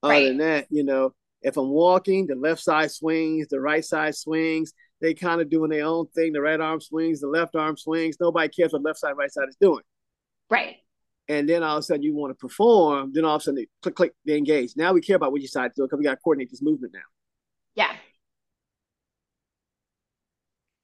Right. 0.00 0.18
Other 0.18 0.28
than 0.28 0.38
that, 0.38 0.66
you 0.70 0.84
know, 0.84 1.14
if 1.42 1.56
I'm 1.56 1.70
walking, 1.70 2.28
the 2.28 2.36
left 2.36 2.62
side 2.62 2.92
swings, 2.92 3.48
the 3.48 3.60
right 3.60 3.84
side 3.84 4.14
swings. 4.14 4.72
They 5.00 5.14
kind 5.14 5.40
of 5.40 5.50
doing 5.50 5.70
their 5.70 5.84
own 5.84 6.06
thing. 6.14 6.32
The 6.32 6.40
right 6.40 6.60
arm 6.60 6.80
swings, 6.80 7.20
the 7.20 7.26
left 7.26 7.56
arm 7.56 7.76
swings. 7.76 8.16
Nobody 8.20 8.48
cares 8.48 8.72
what 8.72 8.82
left 8.82 9.00
side, 9.00 9.14
right 9.16 9.32
side 9.32 9.48
is 9.48 9.56
doing. 9.60 9.82
Right. 10.48 10.76
And 11.28 11.48
then 11.48 11.64
all 11.64 11.76
of 11.76 11.80
a 11.80 11.82
sudden 11.82 12.02
you 12.04 12.14
want 12.14 12.30
to 12.30 12.34
perform. 12.36 13.12
Then 13.12 13.24
all 13.24 13.36
of 13.36 13.42
a 13.42 13.44
sudden 13.44 13.56
they 13.56 13.66
click, 13.82 13.96
click, 13.96 14.12
they 14.24 14.36
engage. 14.36 14.74
Now 14.76 14.92
we 14.92 15.00
care 15.00 15.16
about 15.16 15.32
what 15.32 15.40
you 15.40 15.46
decide 15.46 15.68
to 15.68 15.74
do 15.76 15.82
because 15.86 15.98
we 15.98 16.04
got 16.04 16.12
to 16.12 16.16
coordinate 16.16 16.50
this 16.50 16.62
movement 16.62 16.94
now. 16.94 17.00
Yeah 17.74 17.94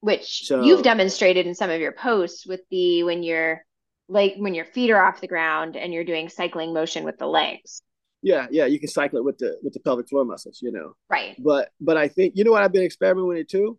which 0.05 0.43
so, 0.45 0.63
you've 0.63 0.83
demonstrated 0.83 1.47
in 1.47 1.55
some 1.55 1.71
of 1.71 1.81
your 1.81 1.93
posts 1.93 2.47
with 2.47 2.61
the 2.71 3.03
when 3.05 3.23
you're 3.23 3.65
like 4.07 4.35
when 4.37 4.53
your 4.53 4.67
feet 4.67 4.91
are 4.91 5.03
off 5.03 5.23
the 5.23 5.27
ground 5.27 5.77
and 5.77 5.95
you're 5.95 6.05
doing 6.05 6.29
cycling 6.29 6.75
motion 6.75 7.05
with 7.05 7.17
the 7.17 7.27
legs. 7.27 7.81
Yeah 8.21 8.47
yeah 8.51 8.67
you 8.67 8.79
can 8.79 8.89
cycle 8.89 9.19
it 9.19 9.25
with 9.25 9.39
the 9.39 9.57
with 9.63 9.73
the 9.73 9.81
pelvic 9.81 10.11
floor 10.11 10.27
muscles 10.27 10.61
you 10.61 10.73
know. 10.73 10.95
Right. 11.09 11.35
But 11.43 11.71
but 11.81 11.97
i 11.97 12.09
think 12.09 12.35
you 12.37 12.45
know 12.45 12.51
what 12.51 12.63
i've 12.63 12.73
been 12.73 12.83
experimenting 12.83 13.29
with 13.29 13.39
it 13.39 13.49
too? 13.49 13.79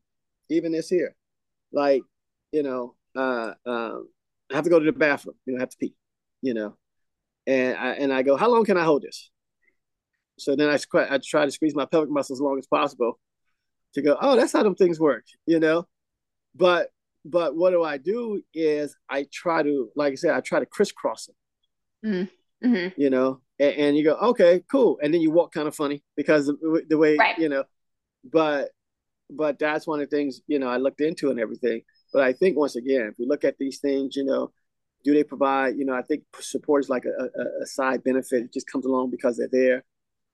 Even 0.50 0.72
this 0.72 0.90
here. 0.90 1.16
Like 1.72 2.02
you 2.52 2.64
know 2.64 2.96
uh 3.16 3.54
um 3.68 4.08
i 4.52 4.56
have 4.56 4.64
to 4.64 4.70
go 4.72 4.80
to 4.80 4.86
the 4.86 4.92
bathroom 4.92 5.36
you 5.46 5.54
know 5.54 5.60
i 5.60 5.62
have 5.62 5.70
to 5.70 5.78
pee 5.78 5.94
you 6.42 6.56
know. 6.56 6.76
And 7.46 7.78
i 7.78 7.90
and 7.92 8.12
i 8.12 8.24
go 8.24 8.36
how 8.36 8.50
long 8.50 8.66
can 8.66 8.78
i 8.78 8.84
hold 8.84 9.04
this? 9.04 9.30
So 10.40 10.56
then 10.56 10.70
i, 10.70 10.80
I 10.96 11.20
try 11.24 11.46
to 11.46 11.52
squeeze 11.52 11.76
my 11.76 11.86
pelvic 11.86 12.10
muscles 12.10 12.40
as 12.40 12.42
long 12.42 12.58
as 12.58 12.66
possible 12.66 13.20
to 13.94 14.02
go 14.02 14.18
oh 14.20 14.36
that's 14.36 14.54
how 14.54 14.64
them 14.64 14.74
things 14.74 15.00
work 15.00 15.24
you 15.46 15.60
know 15.60 15.86
but 16.56 16.90
but 17.26 17.56
what 17.56 17.72
do 17.72 17.84
I 17.84 17.98
do 17.98 18.42
is 18.54 18.96
I 19.10 19.26
try 19.34 19.64
to, 19.64 19.90
like 19.96 20.14
I 20.14 20.16
said, 20.16 20.36
I 20.36 20.42
try 20.42 20.60
to 20.60 20.66
crisscross 20.66 21.28
it. 21.28 22.08
Mm-hmm. 22.08 22.68
mm-hmm. 22.68 23.02
You 23.02 23.10
know, 23.10 23.42
and, 23.60 23.74
and, 23.76 23.98
you 23.98 24.04
go, 24.04 24.16
okay, 24.16 24.62
cool, 24.72 25.00
and 25.02 25.12
then 25.12 25.22
you 25.22 25.32
walk 25.32 25.52
kind 25.52 25.68
of 25.68 25.76
funny 25.76 26.04
because 26.16 26.46
the, 26.46 26.86
the 26.88 26.98
way 26.98 27.16
right. 27.18 27.38
you 27.38 27.50
know. 27.50 27.64
But 28.24 28.70
but 29.30 29.58
that's 29.58 29.88
one 29.88 30.02
of 30.02 30.10
the 30.10 30.16
things 30.16 30.42
you 30.48 30.60
know 30.60 30.68
I 30.68 30.78
looked 30.78 31.02
into 31.02 31.32
and 31.32 31.40
everything. 31.40 31.82
But 32.14 32.24
I 32.24 32.34
think 32.34 32.58
once 32.58 32.76
again, 32.76 33.10
if 33.12 33.16
we 33.18 33.26
look 33.26 33.44
at 33.44 33.58
these 33.58 33.80
things, 33.80 34.16
you 34.16 34.24
know, 34.24 34.52
do 35.04 35.14
they 35.14 35.24
provide? 35.24 35.78
You 35.78 35.86
know, 35.86 35.94
I 35.94 36.04
think 36.04 36.24
support 36.40 36.84
is 36.84 36.90
like 36.90 37.06
a, 37.06 37.24
a, 37.24 37.64
a 37.64 37.66
side 37.66 38.04
benefit. 38.04 38.44
It 38.44 38.54
just 38.54 38.72
comes 38.72 38.86
along 38.86 39.10
because 39.10 39.38
they're 39.38 39.50
there. 39.52 39.84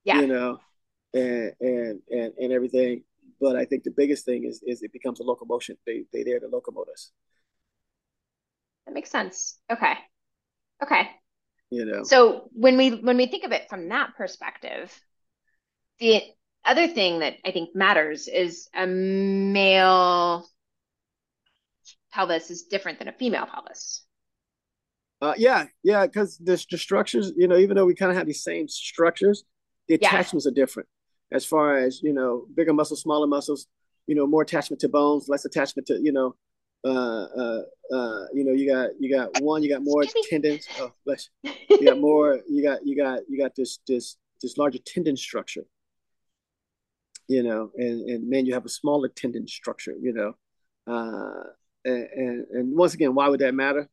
Yeah. 0.04 0.20
You 0.20 0.26
know, 0.26 0.58
and 1.14 1.52
and 1.60 2.00
and 2.10 2.32
and 2.38 2.52
everything. 2.52 3.04
But 3.42 3.56
I 3.56 3.64
think 3.66 3.82
the 3.82 3.90
biggest 3.90 4.24
thing 4.24 4.44
is 4.44 4.62
is 4.64 4.82
it 4.82 4.92
becomes 4.92 5.18
a 5.20 5.24
locomotion. 5.24 5.76
They 5.84 6.04
they 6.12 6.22
there 6.22 6.40
to 6.40 6.46
locomote 6.46 6.88
us. 6.92 7.10
That 8.86 8.94
makes 8.94 9.10
sense. 9.10 9.58
Okay. 9.70 9.94
Okay. 10.82 11.10
You 11.70 11.84
know. 11.84 12.04
So 12.04 12.48
when 12.52 12.76
we 12.76 12.90
when 12.90 13.16
we 13.16 13.26
think 13.26 13.44
of 13.44 13.52
it 13.52 13.68
from 13.68 13.88
that 13.88 14.14
perspective, 14.16 14.96
the 15.98 16.22
other 16.64 16.86
thing 16.86 17.18
that 17.18 17.34
I 17.44 17.50
think 17.50 17.74
matters 17.74 18.28
is 18.28 18.68
a 18.74 18.86
male 18.86 20.46
pelvis 22.12 22.50
is 22.50 22.62
different 22.62 23.00
than 23.00 23.08
a 23.08 23.12
female 23.12 23.46
pelvis. 23.46 24.04
Uh, 25.20 25.34
yeah, 25.36 25.66
yeah, 25.82 26.06
because 26.06 26.36
the, 26.38 26.64
the 26.70 26.78
structures, 26.78 27.32
you 27.36 27.46
know, 27.46 27.56
even 27.56 27.76
though 27.76 27.86
we 27.86 27.94
kind 27.94 28.10
of 28.10 28.16
have 28.18 28.26
these 28.26 28.42
same 28.42 28.68
structures, 28.68 29.44
the 29.88 29.98
Yeah. 30.00 30.08
attachments 30.08 30.46
are 30.46 30.50
different. 30.52 30.88
As 31.32 31.44
far 31.44 31.78
as 31.78 32.02
you 32.02 32.12
know, 32.12 32.46
bigger 32.54 32.72
muscles, 32.72 33.02
smaller 33.02 33.26
muscles, 33.26 33.66
you 34.06 34.14
know, 34.14 34.26
more 34.26 34.42
attachment 34.42 34.80
to 34.80 34.88
bones, 34.88 35.28
less 35.28 35.44
attachment 35.44 35.86
to, 35.86 36.00
you 36.00 36.12
know, 36.12 36.34
uh, 36.84 36.88
uh, 37.24 37.62
uh, 37.92 38.24
you 38.32 38.44
know, 38.44 38.52
you 38.52 38.70
got 38.70 38.90
you 38.98 39.14
got 39.14 39.40
one, 39.40 39.62
you 39.62 39.68
got 39.68 39.82
more 39.82 40.04
tendons. 40.28 40.66
Oh, 40.78 40.92
bless 41.04 41.28
you. 41.42 41.52
You 41.70 41.86
got 41.86 41.98
more. 41.98 42.40
You 42.48 42.62
got 42.62 42.84
you 42.84 42.96
got 42.96 43.20
you 43.28 43.38
got 43.38 43.54
this 43.54 43.78
this 43.86 44.16
this 44.40 44.58
larger 44.58 44.78
tendon 44.84 45.16
structure. 45.16 45.64
You 47.28 47.42
know, 47.42 47.70
and 47.76 48.08
and 48.10 48.28
man, 48.28 48.46
you 48.46 48.54
have 48.54 48.66
a 48.66 48.68
smaller 48.68 49.08
tendon 49.08 49.46
structure. 49.46 49.94
You 50.00 50.12
know, 50.12 50.34
uh, 50.92 51.44
and 51.84 52.08
and, 52.14 52.46
and 52.50 52.76
once 52.76 52.94
again, 52.94 53.14
why 53.14 53.28
would 53.28 53.40
that 53.40 53.54
matter? 53.54 53.88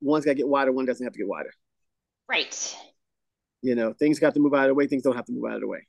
One's 0.00 0.24
got 0.24 0.32
to 0.32 0.36
get 0.36 0.48
wider, 0.48 0.72
one 0.72 0.84
doesn't 0.84 1.04
have 1.04 1.12
to 1.12 1.18
get 1.18 1.28
wider. 1.28 1.52
Right. 2.28 2.76
You 3.62 3.74
know, 3.74 3.92
things 3.92 4.18
got 4.18 4.34
to 4.34 4.40
move 4.40 4.54
out 4.54 4.64
of 4.64 4.68
the 4.70 4.74
way, 4.74 4.86
things 4.86 5.02
don't 5.02 5.16
have 5.16 5.26
to 5.26 5.32
move 5.32 5.44
out 5.48 5.54
of 5.56 5.60
the 5.60 5.68
way. 5.68 5.86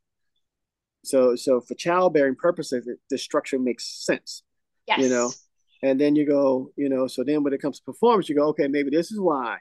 So, 1.03 1.35
so 1.35 1.59
for 1.59 1.73
childbearing 1.75 2.35
purposes, 2.35 2.87
the 3.09 3.17
structure 3.17 3.59
makes 3.59 4.05
sense. 4.05 4.43
Yes. 4.87 4.99
You 4.99 5.09
know, 5.09 5.31
And 5.81 5.99
then 5.99 6.15
you 6.15 6.25
go, 6.25 6.71
you 6.77 6.87
know, 6.87 7.07
so 7.07 7.23
then 7.23 7.43
when 7.43 7.53
it 7.53 7.61
comes 7.61 7.79
to 7.79 7.83
performance, 7.83 8.29
you 8.29 8.35
go, 8.35 8.47
okay, 8.49 8.67
maybe 8.67 8.89
this 8.89 9.11
is 9.11 9.19
why, 9.19 9.57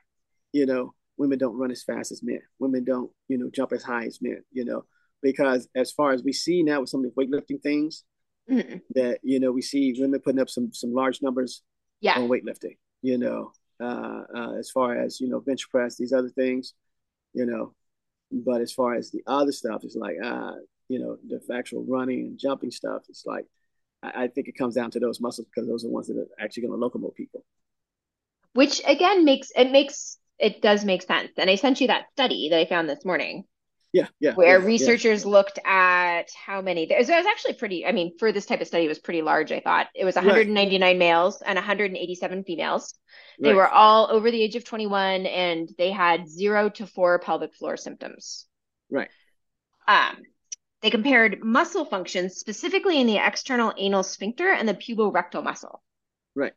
you 0.53 0.67
know, 0.67 0.95
women 1.17 1.39
don't 1.39 1.57
run 1.57 1.71
as 1.73 1.83
fast 1.83 2.13
as 2.13 2.23
men. 2.23 2.41
Women 2.61 2.85
don't, 2.85 3.11
you 3.29 3.39
know, 3.39 3.51
jump 3.51 3.73
as 3.73 3.83
high 3.83 4.05
as 4.07 4.21
men, 4.23 4.43
you 4.53 4.65
know, 4.65 4.85
because 5.21 5.69
as 5.75 5.91
far 5.91 6.13
as 6.13 6.23
we 6.23 6.33
see 6.33 6.63
now 6.63 6.81
with 6.81 6.91
some 6.91 7.05
of 7.05 7.13
the 7.13 7.21
weightlifting 7.27 7.61
things, 7.63 8.05
Mhm. 8.51 8.83
that, 8.95 9.21
you 9.23 9.41
know, 9.41 9.53
we 9.53 9.63
see 9.63 9.95
women 9.99 10.21
putting 10.21 10.41
up 10.41 10.51
some 10.51 10.73
some 10.73 10.93
large 10.93 11.23
numbers 11.23 11.63
Yeah. 12.01 12.19
on 12.19 12.29
weightlifting, 12.29 12.77
you 13.01 13.17
know, 13.19 13.53
uh, 13.81 14.25
uh, 14.35 14.53
as 14.59 14.71
far 14.71 14.97
as, 14.97 15.21
you 15.21 15.29
know, 15.29 15.41
bench 15.41 15.69
press, 15.71 15.97
these 15.97 16.13
other 16.13 16.29
things, 16.31 16.75
you 17.33 17.47
know, 17.47 17.75
but 18.33 18.61
as 18.61 18.73
far 18.73 18.95
as 18.95 19.11
the 19.11 19.23
other 19.27 19.53
stuff, 19.53 19.85
it's 19.85 19.97
like, 19.97 20.17
uh, 20.23 20.53
you 20.89 20.99
know, 20.99 21.17
the 21.27 21.41
actual 21.55 21.85
running 21.85 22.21
and 22.21 22.39
jumping 22.39 22.71
stuff, 22.71 23.03
it's 23.09 23.25
like, 23.27 23.47
I, 24.03 24.25
I 24.25 24.29
think 24.29 24.49
it 24.49 24.57
comes 24.57 24.75
down 24.75 24.91
to 24.93 25.01
those 25.01 25.21
muscles 25.21 25.47
because 25.47 25.69
those 25.69 25.85
are 25.85 25.89
the 25.89 25.93
ones 25.93 26.09
that 26.09 26.17
are 26.17 26.27
actually 26.45 26.67
going 26.67 26.81
to 26.81 26.87
locomote 26.87 27.15
people. 27.15 27.45
Which 28.55 28.83
again 28.87 29.25
makes 29.25 29.51
it 29.57 29.71
makes 29.71 30.19
it 30.39 30.61
does 30.61 30.85
make 30.85 31.03
sense. 31.03 31.31
And 31.39 31.49
I 31.49 31.55
sent 31.55 31.81
you 31.81 31.87
that 31.87 32.07
study 32.13 32.49
that 32.51 32.59
I 32.59 32.67
found 32.67 32.89
this 32.89 33.05
morning 33.05 33.45
Yeah, 33.93 34.09
yeah. 34.21 34.35
where 34.35 34.59
yeah, 34.59 34.65
yeah. 34.77 34.95
researchers 34.95 35.27
looked 35.27 35.59
at 35.65 36.31
how 36.47 36.63
many 36.63 36.87
there, 36.87 36.99
it 36.99 37.09
was 37.09 37.11
actually 37.27 37.55
pretty 37.55 37.85
I 37.87 37.93
mean 37.93 38.17
for 38.19 38.33
this 38.33 38.47
type 38.47 38.61
of 38.61 38.67
study 38.67 38.85
it 38.87 38.89
was 38.89 38.99
pretty 38.99 39.23
large 39.23 39.53
I 39.53 39.61
thought. 39.61 39.89
It 39.95 40.05
was 40.05 40.17
Right. 40.23 40.47
199 40.49 40.99
males 40.99 41.43
and 41.43 41.57
187 41.57 42.45
females. 42.45 42.95
They 43.43 43.53
Right. 43.53 43.55
were 43.55 43.69
all 43.69 44.09
over 44.11 44.31
the 44.31 44.43
age 44.43 44.57
of 44.57 44.65
21 44.65 45.27
and 45.27 45.69
they 45.79 45.91
had 45.91 46.29
0 46.29 46.71
to 46.71 46.87
4 46.87 47.19
pelvic 47.19 47.55
floor 47.55 47.77
symptoms. 47.77 48.47
Right. 48.91 49.11
Um 49.87 50.17
they 50.81 50.91
compared 50.91 51.45
muscle 51.45 51.85
function 51.85 52.31
specifically 52.31 53.01
in 53.01 53.07
the 53.07 53.19
external 53.19 53.73
anal 53.77 54.03
sphincter 54.03 54.51
and 54.53 54.69
the 54.69 54.75
puborectal 54.75 55.43
muscle. 55.45 55.83
Right. 56.35 56.55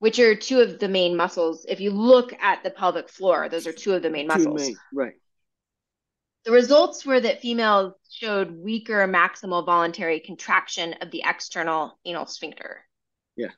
Which 0.00 0.18
are 0.18 0.34
two 0.34 0.60
of 0.60 0.78
the 0.80 0.88
main 0.88 1.16
muscles. 1.16 1.64
If 1.66 1.80
you 1.80 1.92
look 1.92 2.34
at 2.42 2.62
the 2.62 2.70
pelvic 2.70 3.08
floor, 3.08 3.48
those 3.48 3.66
are 3.66 3.72
two 3.72 3.94
of 3.94 4.02
the 4.02 4.10
main 4.10 4.26
muscles. 4.26 4.54
main, 4.60 4.76
right. 4.92 5.14
The 6.44 6.50
results 6.50 7.06
were 7.06 7.20
that 7.20 7.40
females 7.40 7.94
showed 8.10 8.50
weaker 8.50 9.06
maximal 9.06 9.64
voluntary 9.64 10.18
contraction 10.20 10.94
of 11.00 11.10
the 11.10 11.22
external 11.24 11.98
anal 12.04 12.26
sphincter. 12.26 12.84
Yeah. 13.36 13.50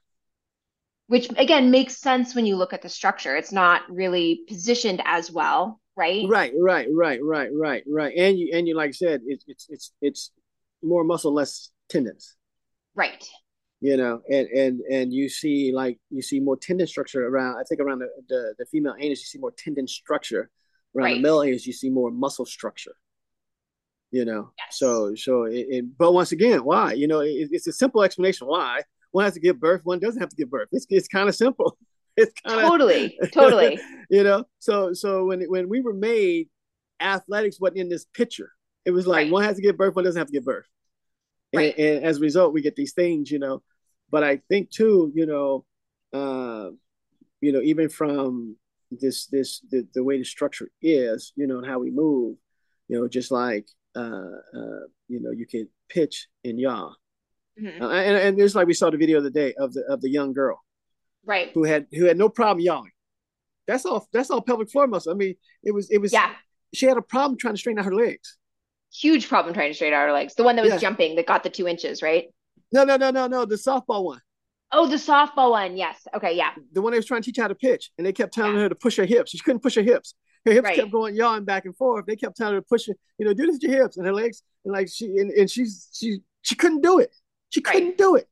Which 1.06 1.28
again 1.36 1.70
makes 1.70 1.96
sense 1.96 2.34
when 2.34 2.46
you 2.46 2.56
look 2.56 2.72
at 2.72 2.82
the 2.82 2.88
structure. 2.88 3.36
It's 3.36 3.52
not 3.52 3.82
really 3.88 4.42
positioned 4.48 5.02
as 5.04 5.30
well, 5.30 5.80
right? 5.96 6.26
Right, 6.28 6.52
right, 6.58 6.88
right, 6.92 7.20
right, 7.22 7.50
right, 7.52 7.82
right. 7.86 8.14
And 8.16 8.38
you 8.38 8.50
and 8.52 8.68
you 8.68 8.74
like 8.74 8.88
I 8.88 8.92
said, 8.92 9.22
it's 9.26 9.44
it's 9.48 9.66
it's 9.70 9.92
it's 10.02 10.30
more 10.82 11.04
muscle, 11.04 11.32
less 11.32 11.70
tendons. 11.88 12.36
Right. 12.94 13.26
You 13.80 13.96
know, 13.96 14.20
and 14.30 14.46
and 14.48 14.80
and 14.90 15.12
you 15.12 15.28
see 15.28 15.72
like 15.74 15.98
you 16.10 16.22
see 16.22 16.40
more 16.40 16.56
tendon 16.56 16.86
structure 16.86 17.26
around. 17.26 17.56
I 17.58 17.64
think 17.68 17.80
around 17.80 18.00
the 18.00 18.08
the, 18.28 18.54
the 18.58 18.66
female 18.66 18.94
anus, 18.98 19.20
you 19.20 19.26
see 19.26 19.38
more 19.38 19.52
tendon 19.56 19.88
structure. 19.88 20.50
Around 20.96 21.04
Right. 21.04 21.16
the 21.16 21.22
male 21.22 21.42
anus, 21.42 21.66
you 21.66 21.72
see 21.72 21.90
more 21.90 22.10
muscle 22.10 22.46
structure. 22.46 22.94
You 24.10 24.24
know, 24.24 24.52
Yes. 24.58 24.78
so 24.78 25.14
so 25.16 25.42
it, 25.44 25.66
it, 25.68 25.98
but 25.98 26.12
once 26.12 26.30
again, 26.30 26.60
why? 26.64 26.92
You 26.92 27.08
know, 27.08 27.20
it, 27.20 27.48
it's 27.50 27.66
a 27.66 27.72
simple 27.72 28.02
explanation 28.04 28.46
why 28.46 28.82
one 29.10 29.24
has 29.24 29.34
to 29.34 29.40
give 29.40 29.58
birth, 29.58 29.80
one 29.84 29.98
doesn't 29.98 30.20
have 30.20 30.28
to 30.30 30.36
give 30.36 30.50
birth. 30.50 30.68
It's 30.70 30.86
it's 30.88 31.08
kind 31.08 31.28
of 31.28 31.34
simple. 31.34 31.76
It's 32.16 32.32
kind 32.46 32.60
of 32.60 32.68
Totally. 32.70 33.18
Totally. 33.32 33.76
you 34.08 34.22
know 34.22 34.44
so 34.60 34.92
so 34.92 35.24
when 35.24 35.42
when 35.50 35.68
we 35.68 35.80
were 35.80 35.92
made 35.92 36.48
athletics 37.00 37.58
wasn't 37.60 37.78
in 37.78 37.88
this 37.88 38.04
picture 38.14 38.52
it 38.84 38.92
was 38.92 39.04
like 39.04 39.24
Right. 39.24 39.32
one 39.32 39.42
has 39.42 39.56
to 39.56 39.62
give 39.62 39.76
birth 39.76 39.96
one 39.96 40.04
doesn't 40.04 40.20
have 40.20 40.28
to 40.28 40.32
give 40.32 40.44
birth 40.44 40.68
Right. 41.52 41.76
and, 41.76 41.86
and 41.96 42.04
as 42.04 42.18
a 42.18 42.20
result 42.20 42.52
we 42.54 42.62
get 42.62 42.76
these 42.76 42.92
things 42.92 43.32
you 43.32 43.40
know 43.40 43.62
but 44.12 44.22
i 44.22 44.36
think 44.48 44.70
too 44.70 45.10
you 45.12 45.26
know 45.26 45.64
uh 46.12 46.70
you 47.40 47.50
know 47.50 47.60
even 47.62 47.88
from 47.88 48.56
this 49.00 49.26
this 49.26 49.60
the, 49.70 49.86
the 49.94 50.02
way 50.04 50.18
the 50.18 50.24
structure 50.24 50.68
is 50.82 51.32
you 51.36 51.46
know 51.46 51.58
and 51.58 51.66
how 51.66 51.78
we 51.78 51.90
move 51.90 52.36
you 52.88 52.98
know 52.98 53.08
just 53.08 53.30
like 53.30 53.66
uh 53.96 54.00
uh 54.58 54.84
you 55.08 55.20
know 55.20 55.30
you 55.30 55.46
can 55.46 55.68
pitch 55.88 56.28
and 56.44 56.58
yaw 56.60 56.90
Mhm. 57.60 57.80
uh, 57.80 57.88
and, 57.88 58.16
and 58.16 58.38
just 58.38 58.56
like 58.56 58.66
we 58.66 58.74
saw 58.74 58.90
the 58.90 58.96
video 58.96 59.20
the 59.20 59.30
day 59.30 59.54
of 59.58 59.72
the 59.72 59.82
of 59.88 60.00
the 60.00 60.10
young 60.10 60.32
girl 60.32 60.58
Right. 61.24 61.50
who 61.54 61.62
had 61.64 61.86
who 61.92 62.04
had 62.06 62.18
no 62.18 62.28
problem 62.28 62.60
yawing. 62.64 62.90
That's 63.66 63.86
all. 63.86 64.06
That's 64.12 64.28
all 64.30 64.42
pelvic 64.42 64.70
floor 64.70 64.86
muscle. 64.88 65.12
I 65.12 65.14
mean, 65.14 65.36
it 65.62 65.72
was 65.72 65.88
it 65.90 65.98
was. 65.98 66.12
Yeah. 66.12 66.32
She 66.74 66.84
had 66.86 66.98
a 66.98 67.02
problem 67.02 67.38
trying 67.38 67.54
to 67.54 67.58
straighten 67.58 67.78
out 67.78 67.86
her 67.86 67.94
legs. 67.94 68.36
Huge 68.92 69.28
problem 69.28 69.54
trying 69.54 69.70
to 69.70 69.74
straighten 69.74 69.96
out 69.98 70.04
her 70.06 70.12
legs. 70.12 70.34
The 70.34 70.42
one 70.42 70.56
that 70.56 70.62
was 70.62 70.72
Yeah. 70.72 70.78
jumping 70.78 71.14
that 71.16 71.26
got 71.26 71.44
the 71.44 71.48
two 71.50 71.66
inches, 71.66 72.02
right? 72.02 72.26
No, 72.72 72.84
no, 72.84 72.96
no, 72.96 73.10
no, 73.10 73.26
no. 73.26 73.44
The 73.46 73.54
softball 73.54 74.04
one, 74.04 74.20
Oh, 74.76 74.86
the 74.88 74.96
softball 74.96 75.50
one. 75.52 75.76
Yes. 75.76 76.06
Okay. 76.14 76.36
Yeah. 76.36 76.50
the 76.72 76.82
one 76.82 76.92
they 76.92 76.98
was 76.98 77.06
trying 77.06 77.22
to 77.22 77.26
teach 77.26 77.36
her 77.36 77.42
how 77.42 77.48
to 77.48 77.54
pitch, 77.54 77.90
and 77.96 78.06
they 78.06 78.12
kept 78.12 78.34
telling 78.34 78.54
Yeah. 78.56 78.62
her 78.62 78.68
to 78.70 78.74
push 78.74 78.96
her 78.96 79.04
hips. 79.04 79.30
She 79.30 79.38
couldn't 79.38 79.60
push 79.60 79.76
her 79.76 79.82
hips. 79.82 80.14
Her 80.44 80.52
hips 80.52 80.64
Right. 80.64 80.76
kept 80.76 80.90
going 80.90 81.14
yawing 81.14 81.44
back 81.44 81.64
and 81.64 81.76
forth. 81.76 82.04
They 82.06 82.16
kept 82.16 82.36
telling 82.36 82.54
her 82.54 82.60
to 82.60 82.66
push 82.66 82.88
it. 82.88 82.98
You 83.18 83.24
know, 83.26 83.32
do 83.34 83.46
this 83.46 83.54
with 83.56 83.62
your 83.62 83.82
hips 83.82 83.96
and 83.96 84.04
her 84.06 84.12
legs, 84.12 84.42
and 84.64 84.72
like 84.74 84.88
she 84.88 85.06
and, 85.18 85.30
and 85.30 85.50
she's 85.50 85.88
she 85.92 86.18
she 86.42 86.54
couldn't 86.54 86.82
do 86.82 86.98
it. 86.98 87.14
She 87.50 87.60
couldn't 87.62 87.96
do 87.96 88.16
it. 88.16 88.28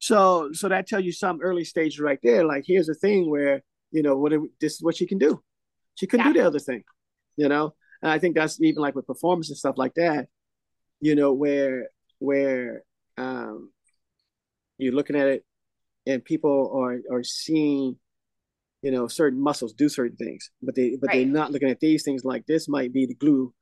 So 0.00 0.52
so 0.52 0.68
that 0.68 0.86
tells 0.86 1.04
you 1.04 1.12
some 1.12 1.40
early 1.42 1.64
stage 1.64 1.98
right 1.98 2.18
there. 2.22 2.44
Like 2.44 2.64
here's 2.66 2.88
a 2.88 2.94
thing 2.94 3.30
where 3.30 3.62
you 3.90 4.02
know 4.02 4.16
what 4.16 4.32
it- 4.32 4.60
this 4.60 4.74
is 4.74 4.82
what 4.82 4.96
she 4.96 5.06
can 5.06 5.18
do. 5.18 5.42
She 5.96 6.06
couldn't 6.06 6.26
Yeah. 6.26 6.32
do 6.34 6.38
the 6.40 6.46
other 6.46 6.58
thing, 6.60 6.84
you 7.36 7.48
know. 7.48 7.74
And 8.02 8.10
I 8.12 8.18
think 8.20 8.36
that's 8.36 8.60
even 8.60 8.80
like 8.82 8.94
with 8.94 9.06
performance 9.06 9.48
and 9.48 9.58
stuff 9.58 9.76
like 9.76 9.94
that. 9.94 10.28
You 11.00 11.14
know 11.14 11.32
where 11.32 11.88
where 12.20 12.84
um, 13.16 13.72
you're 14.78 14.94
looking 14.94 15.16
at 15.16 15.26
it 15.26 15.44
and 16.06 16.24
people 16.24 16.72
are 16.74 17.00
are 17.14 17.22
seeing 17.22 17.96
you 18.82 18.90
know 18.90 19.08
certain 19.08 19.40
muscles 19.40 19.72
do 19.72 19.88
certain 19.88 20.16
things, 20.16 20.50
but 20.62 20.74
they 20.74 20.96
but 21.00 21.10
they're 21.12 21.26
not 21.26 21.52
looking 21.52 21.70
at 21.70 21.80
these 21.80 22.02
things 22.02 22.24
like 22.24 22.46
this 22.46 22.68
might 22.68 22.92
be 22.92 23.06
the 23.06 23.14
glue 23.14 23.52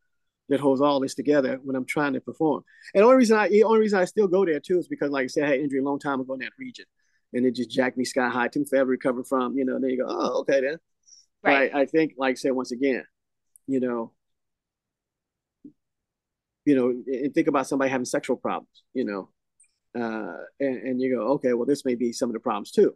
that 0.48 0.60
holds 0.60 0.80
all 0.80 1.00
this 1.00 1.14
together 1.14 1.58
when 1.64 1.74
I'm 1.74 1.86
trying 1.86 2.12
to 2.12 2.20
perform. 2.20 2.62
And 2.94 3.02
the 3.02 3.06
only 3.06 3.16
reason 3.16 3.36
I 3.36 3.48
the 3.48 3.64
only 3.64 3.80
reason 3.80 3.98
I 3.98 4.04
still 4.04 4.28
go 4.28 4.44
there 4.44 4.60
too 4.60 4.78
is 4.78 4.88
because 4.88 5.10
like 5.10 5.24
I 5.24 5.26
said, 5.26 5.44
I 5.44 5.48
had 5.48 5.60
injury 5.60 5.80
a 5.80 5.84
long 5.84 5.98
time 5.98 6.20
ago 6.20 6.34
in 6.34 6.40
that 6.40 6.52
region. 6.58 6.86
And 7.32 7.44
it 7.44 7.54
just 7.54 7.70
jacked 7.70 7.98
me 7.98 8.04
sky 8.04 8.28
high. 8.28 8.48
Tim 8.48 8.64
forever 8.64 8.90
recover 8.90 9.24
from, 9.24 9.58
you 9.58 9.64
know, 9.64 9.78
then 9.80 9.90
you 9.90 9.98
go, 9.98 10.06
oh, 10.08 10.40
okay 10.40 10.60
then. 10.60 10.78
Right. 11.42 11.70
I, 11.74 11.80
I 11.82 11.86
think, 11.86 12.14
like 12.16 12.32
I 12.32 12.34
said, 12.34 12.52
once 12.52 12.72
again, 12.72 13.04
you 13.66 13.80
know, 13.80 14.12
you 16.64 16.74
know, 16.74 16.88
and 16.88 17.34
think 17.34 17.48
about 17.48 17.66
somebody 17.68 17.90
having 17.90 18.04
sexual 18.04 18.36
problems, 18.36 18.84
you 18.94 19.04
know, 19.04 19.28
uh, 19.96 20.36
and, 20.60 20.76
and 20.88 21.00
you 21.00 21.16
go, 21.16 21.22
okay, 21.34 21.52
well, 21.54 21.66
this 21.66 21.84
may 21.84 21.94
be 21.94 22.12
some 22.12 22.28
of 22.28 22.34
the 22.34 22.40
problems 22.40 22.70
too. 22.70 22.94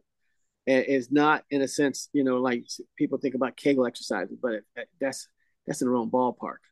And 0.67 0.85
it's 0.87 1.11
not 1.11 1.45
in 1.51 1.63
a 1.63 1.69
sense, 1.69 2.09
you 2.13 2.23
know, 2.23 2.37
like 2.39 2.67
people 2.97 3.19
think 3.19 3.35
about 3.35 3.57
Kegel 3.57 3.87
exercises, 3.87 4.37
but 4.41 4.53
it, 4.53 4.65
that's 5.01 5.27
that's 5.67 5.81
in 5.83 5.87
the 5.89 5.93
wrong 5.93 6.11
ballpark. 6.11 6.63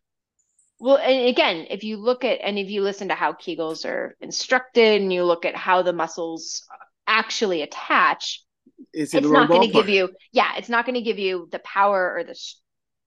Well, 0.78 0.98
and 0.98 1.28
again, 1.28 1.66
if 1.70 1.82
you 1.82 1.96
look 1.96 2.24
at 2.24 2.40
and 2.42 2.58
if 2.58 2.68
you 2.70 2.82
listen 2.82 3.08
to 3.08 3.14
how 3.14 3.32
Kegels 3.32 3.84
are 3.84 4.16
instructed 4.20 5.00
and 5.00 5.12
you 5.12 5.24
look 5.24 5.44
at 5.44 5.56
how 5.56 5.82
the 5.82 5.92
muscles 5.92 6.64
actually 7.06 7.62
attach, 7.62 8.44
It's 8.92 9.14
it's 9.14 9.26
not 9.28 9.48
going 9.48 9.62
to 9.62 9.68
give 9.68 9.88
you, 9.88 10.10
yeah, 10.32 10.56
it's 10.56 10.68
not 10.68 10.84
going 10.84 10.94
to 10.94 11.02
give 11.02 11.18
you 11.18 11.48
the 11.50 11.58
power 11.60 12.14
or 12.14 12.24
the 12.24 12.38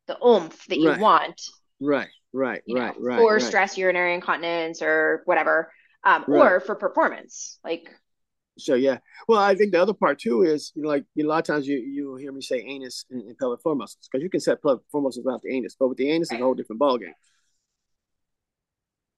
the 0.08 0.18
oomph 0.26 0.66
that 0.68 0.80
you 0.80 0.90
Right. 0.90 1.00
want, 1.00 1.42
right, 1.80 2.10
right, 2.34 2.62
you 2.66 2.76
know, 2.76 2.82
right, 2.82 2.96
right, 3.00 3.18
for 3.20 3.34
right. 3.34 3.42
stress 3.42 3.78
urinary 3.78 4.16
incontinence 4.16 4.82
or 4.82 5.22
whatever, 5.26 5.72
um, 6.04 6.26
Right. 6.28 6.54
or 6.54 6.60
for 6.60 6.76
performance. 6.76 7.60
Like, 7.64 7.90
So 8.58 8.76
yeah, 8.76 9.00
well, 9.28 9.40
I 9.40 9.56
think 9.56 9.72
the 9.72 9.82
other 9.82 9.94
part 9.94 10.20
too 10.20 10.44
is 10.44 10.72
you 10.76 10.84
know, 10.84 10.90
like 10.90 11.06
a 11.20 11.24
lot 11.24 11.40
of 11.40 11.46
times 11.46 11.68
you 11.68 11.78
you 11.80 12.16
hear 12.16 12.32
me 12.32 12.42
say 12.42 12.60
anus 12.62 13.06
and, 13.10 13.22
and 13.24 13.38
pelvic 13.38 13.62
floor 13.62 13.76
muscles 13.76 14.08
because 14.10 14.24
you 14.24 14.30
can 14.30 14.42
set 14.42 14.62
pelvic 14.62 14.84
floor 14.92 15.04
muscles 15.04 15.26
without 15.26 15.42
the 15.42 15.54
anus, 15.56 15.76
but 15.80 15.88
with 15.88 15.98
the 15.98 16.10
anus 16.12 16.32
it's 16.32 16.40
a 16.40 16.44
whole 16.44 16.54
different 16.54 16.82
ballgame. 16.82 17.16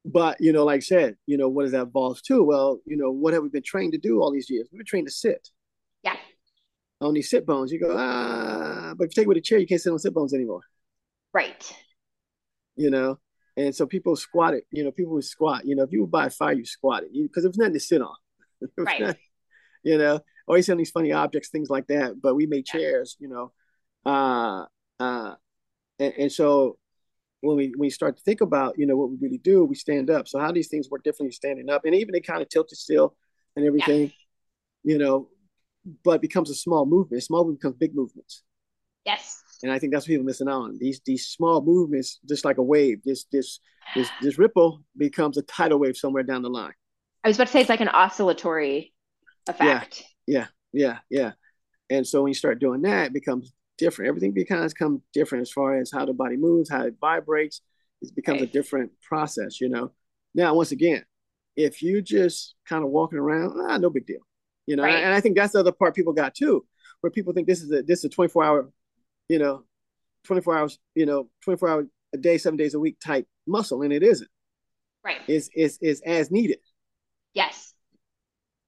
But 0.06 0.40
you 0.42 0.52
know, 0.52 0.66
like 0.66 0.78
I 0.78 0.80
said, 0.82 1.16
you 1.26 1.38
know, 1.38 1.48
what 1.50 1.64
does 1.64 1.72
that 1.72 1.84
involve 1.84 2.22
too? 2.22 2.44
Well, 2.44 2.80
you 2.86 2.98
know, 2.98 3.12
what 3.12 3.34
have 3.34 3.44
we 3.44 3.50
been 3.50 3.64
trained 3.64 3.94
to 3.94 4.00
do 4.00 4.22
all 4.22 4.32
these 4.32 4.50
years? 4.50 4.68
We've 4.72 4.80
been 4.80 4.86
trained 4.86 5.08
to 5.08 5.14
sit. 5.14 5.50
yeah, 6.04 6.18
on 7.02 7.14
these 7.14 7.30
sit 7.30 7.46
bones. 7.46 7.72
You 7.72 7.80
go, 7.80 7.96
ah, 7.98 8.94
but 8.98 9.06
if 9.06 9.12
you 9.12 9.16
take 9.16 9.26
it 9.26 9.30
with 9.30 9.38
a 9.38 9.42
chair, 9.42 9.60
you 9.60 9.68
can't 9.68 9.82
sit 9.82 9.92
on 9.92 10.00
sit 10.00 10.14
bones 10.14 10.34
anymore. 10.34 10.62
Right. 11.34 11.74
You 12.76 12.90
know, 12.90 13.20
and 13.56 13.76
so 13.76 13.86
people 13.86 14.16
squatted. 14.16 14.64
You 14.72 14.84
know, 14.84 14.92
people 14.92 15.14
would 15.14 15.24
squat. 15.24 15.66
You 15.66 15.76
know, 15.76 15.84
if 15.84 15.92
you 15.92 16.02
would 16.02 16.12
buy 16.12 16.28
a 16.28 16.30
fire, 16.30 16.54
you 16.54 16.66
squat 16.66 17.04
because 17.14 17.44
there 17.44 17.50
was 17.50 17.58
nothing 17.58 17.74
to 17.74 17.80
sit 17.80 18.02
on. 18.02 18.16
right. 18.78 19.16
You 19.84 19.98
know, 19.98 20.22
always 20.48 20.70
on 20.70 20.78
these 20.78 20.92
funny 20.92 21.12
objects, 21.12 21.50
things 21.50 21.70
like 21.70 21.88
that. 21.88 22.22
But 22.22 22.36
we 22.36 22.46
made 22.46 22.66
chairs. 22.66 23.16
You 23.20 23.30
know, 23.30 23.52
uh, 24.06 24.66
uh, 25.00 25.36
and, 26.00 26.14
and 26.18 26.32
so 26.32 26.78
when 27.42 27.58
we 27.58 27.68
when 27.68 27.88
we 27.88 27.90
start 27.90 28.18
to 28.18 28.24
think 28.24 28.42
about 28.42 28.78
you 28.78 28.86
know 28.86 28.96
what 28.96 29.12
we 29.12 29.18
really 29.22 29.38
do, 29.38 29.66
we 29.66 29.76
stand 29.76 30.10
up. 30.10 30.28
So 30.28 30.40
how 30.40 30.52
these 30.52 30.70
things 30.70 30.90
work 30.90 31.04
differently 31.04 31.34
standing 31.34 31.70
up, 31.70 31.86
and 31.86 31.94
even 31.94 32.14
they 32.14 32.22
kind 32.22 32.42
of 32.42 32.50
tilted 32.50 32.78
still 32.78 33.16
and 33.56 33.66
everything. 33.66 34.04
Yeah. 34.04 34.10
You 34.86 34.98
know, 34.98 35.30
but 36.04 36.22
becomes 36.22 36.50
a 36.50 36.56
small 36.56 36.86
movement. 36.86 37.24
Small 37.24 37.42
movement 37.42 37.60
becomes 37.62 37.76
big 37.78 37.96
movements. 37.96 38.44
Yes. 39.06 39.43
And 39.64 39.72
I 39.72 39.80
think 39.80 39.94
that's 39.94 40.04
what 40.04 40.10
people 40.10 40.26
missing 40.26 40.48
on. 40.48 40.78
These 40.78 41.02
these 41.06 41.28
small 41.28 41.62
movements, 41.62 42.20
just 42.28 42.46
like 42.46 42.58
a 42.58 42.64
wave, 42.64 43.02
this 43.04 43.26
this 43.32 43.60
this 43.96 44.10
this 44.22 44.38
ripple 44.38 44.84
becomes 44.98 45.38
a 45.38 45.42
tidal 45.44 45.80
wave 45.80 45.98
somewhere 45.98 46.24
down 46.24 46.42
the 46.42 46.50
line. 46.50 46.74
I 47.24 47.30
was 47.30 47.38
about 47.38 47.48
to 47.48 47.54
say 47.54 47.62
it's 47.62 47.70
like 47.70 47.82
an 47.82 47.90
oscillatory 47.90 48.94
effect. 49.48 50.04
Yeah, 50.28 50.48
yeah, 50.74 51.00
yeah, 51.10 51.20
yeah. 51.20 51.32
And 51.90 52.06
so 52.06 52.22
when 52.22 52.30
you 52.30 52.36
start 52.36 52.60
doing 52.60 52.82
that, 52.84 53.08
it 53.08 53.14
becomes 53.14 53.54
different. 53.78 54.10
Everything 54.10 54.34
becomes 54.34 54.74
come 54.74 55.02
different 55.14 55.44
as 55.44 55.52
far 55.52 55.78
as 55.78 55.92
how 55.92 56.06
the 56.06 56.14
body 56.14 56.38
moves, 56.38 56.70
how 56.70 56.86
it 56.86 56.96
vibrates. 57.00 57.62
It 58.02 58.14
becomes 58.16 58.42
right. 58.42 58.50
a 58.50 58.52
different 58.52 58.92
process, 59.02 59.62
you 59.62 59.70
know. 59.70 59.92
Now, 60.36 60.54
once 60.56 60.72
again, 60.72 61.06
if 61.56 61.82
you 61.82 62.02
just 62.02 62.56
kind 62.68 62.84
of 62.84 62.90
walking 62.90 63.20
around, 63.20 63.54
ah, 63.70 63.78
no 63.78 63.90
big 63.90 64.06
deal 64.06 64.26
you 64.66 64.76
know. 64.76 64.84
Right. 64.84 65.04
And 65.04 65.14
I 65.14 65.22
think 65.22 65.36
that's 65.36 65.54
the 65.54 65.60
other 65.60 65.72
part 65.72 65.96
people 65.96 66.14
got 66.14 66.36
too, 66.36 66.66
where 67.02 67.12
people 67.12 67.34
think 67.34 67.48
this 67.48 67.62
is 67.62 67.72
a 67.72 67.82
this 67.84 68.00
is 68.00 68.06
a 68.06 68.10
24 68.10 68.44
hour, 68.44 68.72
you 69.30 69.40
know, 69.40 69.64
24 70.26 70.58
hours, 70.58 70.80
you 70.96 71.06
know, 71.06 71.30
24 71.44 71.70
hour 71.70 71.88
a 72.14 72.18
day, 72.18 72.38
seven 72.38 72.58
days 72.58 72.74
a 72.74 72.80
week 72.80 72.98
type 73.00 73.28
muscle, 73.48 73.82
and 73.82 73.92
it 73.94 74.04
isn't. 74.04 74.30
Right. 75.04 75.22
Is 75.28 75.50
is 75.56 75.78
is 75.82 76.02
as 76.06 76.32
needed. 76.32 76.60
Yes. 77.34 77.74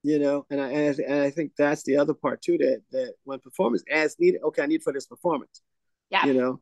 You 0.04 0.20
know, 0.20 0.46
and 0.50 0.60
I 0.60 0.70
and 0.72 0.96
I, 1.00 1.04
and 1.04 1.22
I 1.24 1.30
think 1.30 1.54
that's 1.58 1.84
the 1.84 1.98
other 1.98 2.14
part 2.14 2.42
too 2.42 2.58
that 2.58 2.82
that 2.92 3.14
when 3.24 3.40
performance 3.40 3.84
as 3.92 4.18
needed, 4.20 4.42
okay, 4.44 4.64
I 4.64 4.66
need 4.66 4.84
for 4.84 4.92
this 4.92 5.08
performance. 5.08 5.62
Yeah. 6.10 6.26
You 6.26 6.34
know, 6.34 6.62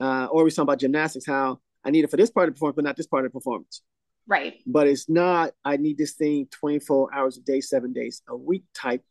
uh, 0.00 0.26
or 0.26 0.44
we 0.44 0.50
talking 0.50 0.62
about 0.62 0.80
gymnastics, 0.80 1.26
how 1.26 1.60
I 1.84 1.90
need 1.90 2.04
it 2.04 2.10
for 2.10 2.16
this 2.16 2.30
part 2.30 2.48
of 2.48 2.54
the 2.54 2.58
performance, 2.58 2.76
but 2.76 2.84
not 2.84 2.96
this 2.96 3.06
part 3.06 3.24
of 3.24 3.32
the 3.32 3.38
performance. 3.38 3.82
Right. 4.26 4.54
But 4.66 4.86
it's 4.86 5.08
not, 5.08 5.52
I 5.64 5.76
need 5.76 5.98
this 5.98 6.12
thing 6.12 6.46
24 6.50 7.14
hours 7.14 7.36
a 7.36 7.40
day, 7.40 7.60
seven 7.60 7.92
days 7.92 8.22
a 8.28 8.36
week 8.36 8.64
type 8.74 9.04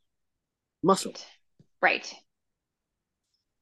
muscle. 0.84 1.14
Right. 1.82 2.14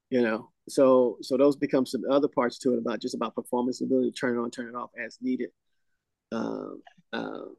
You 0.09 0.21
know, 0.21 0.49
so 0.67 1.17
so 1.21 1.37
those 1.37 1.55
become 1.55 1.85
some 1.85 2.03
other 2.09 2.27
parts 2.27 2.57
to 2.59 2.73
it 2.73 2.79
about 2.79 3.01
just 3.01 3.15
about 3.15 3.35
performance 3.35 3.81
ability, 3.81 4.11
to 4.11 4.17
turn 4.17 4.37
it 4.37 4.41
on, 4.41 4.49
turn 4.49 4.67
it 4.67 4.75
off 4.75 4.89
as 5.03 5.17
needed. 5.21 5.49
Um, 6.31 6.81
um, 7.13 7.55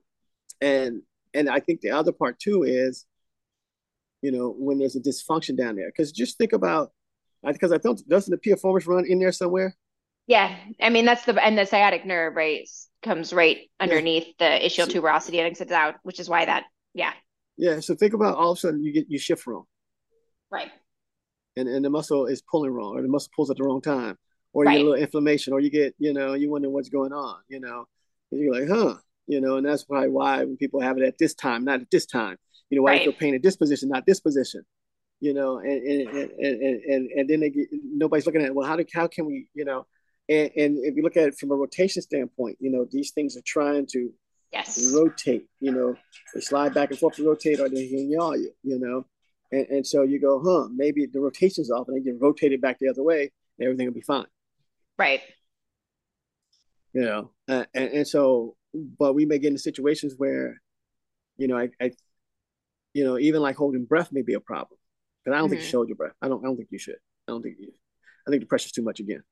and 0.60 1.02
and 1.34 1.48
I 1.48 1.60
think 1.60 1.80
the 1.80 1.90
other 1.90 2.12
part 2.12 2.38
too 2.38 2.64
is, 2.64 3.06
you 4.22 4.32
know, 4.32 4.54
when 4.56 4.78
there's 4.78 4.96
a 4.96 5.00
dysfunction 5.00 5.56
down 5.56 5.76
there, 5.76 5.86
because 5.88 6.12
just 6.12 6.38
think 6.38 6.52
about, 6.52 6.92
because 7.44 7.72
I 7.72 7.78
don't 7.78 8.06
doesn't 8.08 8.30
the 8.30 8.50
piriformis 8.50 8.86
run 8.86 9.06
in 9.06 9.18
there 9.18 9.32
somewhere? 9.32 9.76
Yeah, 10.26 10.56
I 10.80 10.90
mean 10.90 11.04
that's 11.04 11.24
the 11.24 11.42
and 11.42 11.56
the 11.56 11.66
sciatic 11.66 12.04
nerve 12.04 12.34
right 12.36 12.68
comes 13.02 13.32
right 13.32 13.70
underneath 13.80 14.34
yeah. 14.38 14.58
the 14.58 14.66
ischial 14.66 14.90
so, 14.90 15.00
tuberosity 15.00 15.38
and 15.38 15.46
exits 15.46 15.72
out, 15.72 15.96
which 16.02 16.20
is 16.20 16.28
why 16.28 16.44
that 16.44 16.64
yeah. 16.94 17.12
Yeah, 17.56 17.80
so 17.80 17.94
think 17.94 18.14
about 18.14 18.36
all 18.36 18.52
of 18.52 18.58
a 18.58 18.60
sudden 18.60 18.84
you 18.84 18.92
get 18.92 19.06
you 19.08 19.18
shift 19.18 19.46
wrong. 19.46 19.64
Right. 20.50 20.70
And 21.60 21.68
and 21.68 21.84
the 21.84 21.90
muscle 21.90 22.26
is 22.26 22.42
pulling 22.42 22.72
wrong, 22.72 22.96
or 22.96 23.02
the 23.02 23.08
muscle 23.08 23.30
pulls 23.34 23.50
at 23.50 23.56
the 23.56 23.64
wrong 23.64 23.80
time, 23.80 24.16
or 24.52 24.64
you 24.64 24.70
get 24.70 24.80
a 24.80 24.84
little 24.84 25.02
inflammation, 25.02 25.52
or 25.52 25.60
you 25.60 25.70
get 25.70 25.94
you 25.98 26.12
know 26.12 26.34
you 26.34 26.50
wonder 26.50 26.70
what's 26.70 26.88
going 26.88 27.12
on, 27.12 27.36
you 27.48 27.60
know, 27.60 27.86
and 28.30 28.40
you're 28.40 28.52
like, 28.52 28.68
huh, 28.68 28.96
you 29.26 29.40
know, 29.40 29.56
and 29.56 29.66
that's 29.66 29.84
probably 29.84 30.08
why 30.08 30.44
when 30.44 30.56
people 30.56 30.80
have 30.80 30.98
it 30.98 31.04
at 31.04 31.18
this 31.18 31.34
time, 31.34 31.64
not 31.64 31.80
at 31.80 31.90
this 31.90 32.06
time, 32.06 32.36
you 32.70 32.76
know, 32.76 32.82
why 32.82 32.92
right. 32.92 32.98
they 32.98 33.04
feel 33.04 33.12
pain 33.12 33.34
at 33.34 33.42
this 33.42 33.56
position, 33.56 33.88
not 33.88 34.06
this 34.06 34.20
position, 34.20 34.62
you 35.20 35.34
know, 35.34 35.58
and 35.58 35.82
and 35.82 36.08
and 36.08 36.30
and 36.40 36.82
and, 36.82 37.10
and 37.10 37.30
then 37.30 37.40
they 37.40 37.50
get 37.50 37.68
nobody's 37.72 38.26
looking 38.26 38.42
at 38.42 38.54
well, 38.54 38.66
how 38.66 38.76
do 38.76 38.84
how 38.92 39.06
can 39.06 39.26
we, 39.26 39.46
you 39.54 39.64
know 39.64 39.86
and, 40.30 40.50
and 40.56 40.78
if 40.84 40.94
you 40.94 41.02
look 41.02 41.16
at 41.16 41.28
it 41.28 41.38
from 41.38 41.50
a 41.50 41.56
rotation 41.56 42.00
standpoint, 42.00 42.56
you 42.60 42.70
know, 42.70 42.86
these 42.90 43.10
things 43.10 43.36
are 43.36 43.42
trying 43.44 43.86
to 43.92 44.12
yes. 44.52 44.92
rotate, 44.94 45.46
you 45.58 45.72
know, 45.72 45.96
they 46.32 46.40
slide 46.40 46.72
back 46.72 46.90
and 46.90 46.98
forth 46.98 47.16
to 47.16 47.26
rotate 47.26 47.58
or 47.58 47.68
they 47.68 47.84
yaw 47.84 48.32
you, 48.34 48.52
you 48.62 48.78
know. 48.78 49.04
And, 49.52 49.66
and 49.68 49.86
so 49.86 50.02
you 50.02 50.20
go, 50.20 50.40
huh, 50.44 50.68
maybe 50.74 51.06
the 51.06 51.20
rotation's 51.20 51.70
off 51.70 51.88
and 51.88 51.96
they 51.96 52.02
get 52.02 52.20
rotated 52.20 52.60
back 52.60 52.78
the 52.78 52.88
other 52.88 53.02
way, 53.02 53.32
and 53.58 53.66
everything 53.66 53.86
will 53.86 53.94
be 53.94 54.00
fine. 54.00 54.26
Right. 54.98 55.20
You 56.92 57.02
know, 57.02 57.30
uh, 57.48 57.64
and, 57.74 57.90
and 57.90 58.08
so, 58.08 58.56
but 58.74 59.14
we 59.14 59.24
may 59.24 59.38
get 59.38 59.48
into 59.48 59.60
situations 59.60 60.14
where, 60.16 60.60
you 61.36 61.48
know, 61.48 61.56
I, 61.56 61.70
I 61.80 61.92
you 62.92 63.04
know, 63.04 63.18
even 63.18 63.40
like 63.40 63.56
holding 63.56 63.84
breath 63.84 64.10
may 64.12 64.22
be 64.22 64.34
a 64.34 64.40
problem. 64.40 64.78
Because 65.24 65.36
I 65.36 65.38
don't 65.38 65.46
mm-hmm. 65.46 65.50
think 65.50 65.60
you 65.62 65.66
mm-hmm. 65.66 65.70
showed 65.70 65.88
your 65.88 65.96
breath. 65.96 66.14
I 66.20 66.28
don't 66.28 66.44
I 66.44 66.48
don't 66.48 66.56
think 66.56 66.70
you 66.72 66.78
should. 66.78 66.96
I 67.28 67.32
don't 67.32 67.42
think 67.42 67.56
you 67.60 67.72
I 68.26 68.30
think 68.30 68.42
the 68.42 68.46
pressure's 68.46 68.72
too 68.72 68.82
much 68.82 69.00
again 69.00 69.22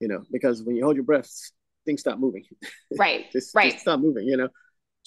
you 0.00 0.08
know, 0.08 0.24
because 0.30 0.62
when 0.62 0.76
you 0.76 0.84
hold 0.84 0.96
your 0.96 1.04
breath, 1.04 1.30
things 1.84 2.00
stop 2.00 2.18
moving. 2.18 2.44
Right. 2.98 3.30
just, 3.32 3.54
right. 3.54 3.72
Just 3.72 3.82
stop 3.82 4.00
moving, 4.00 4.26
you 4.26 4.36
know. 4.36 4.48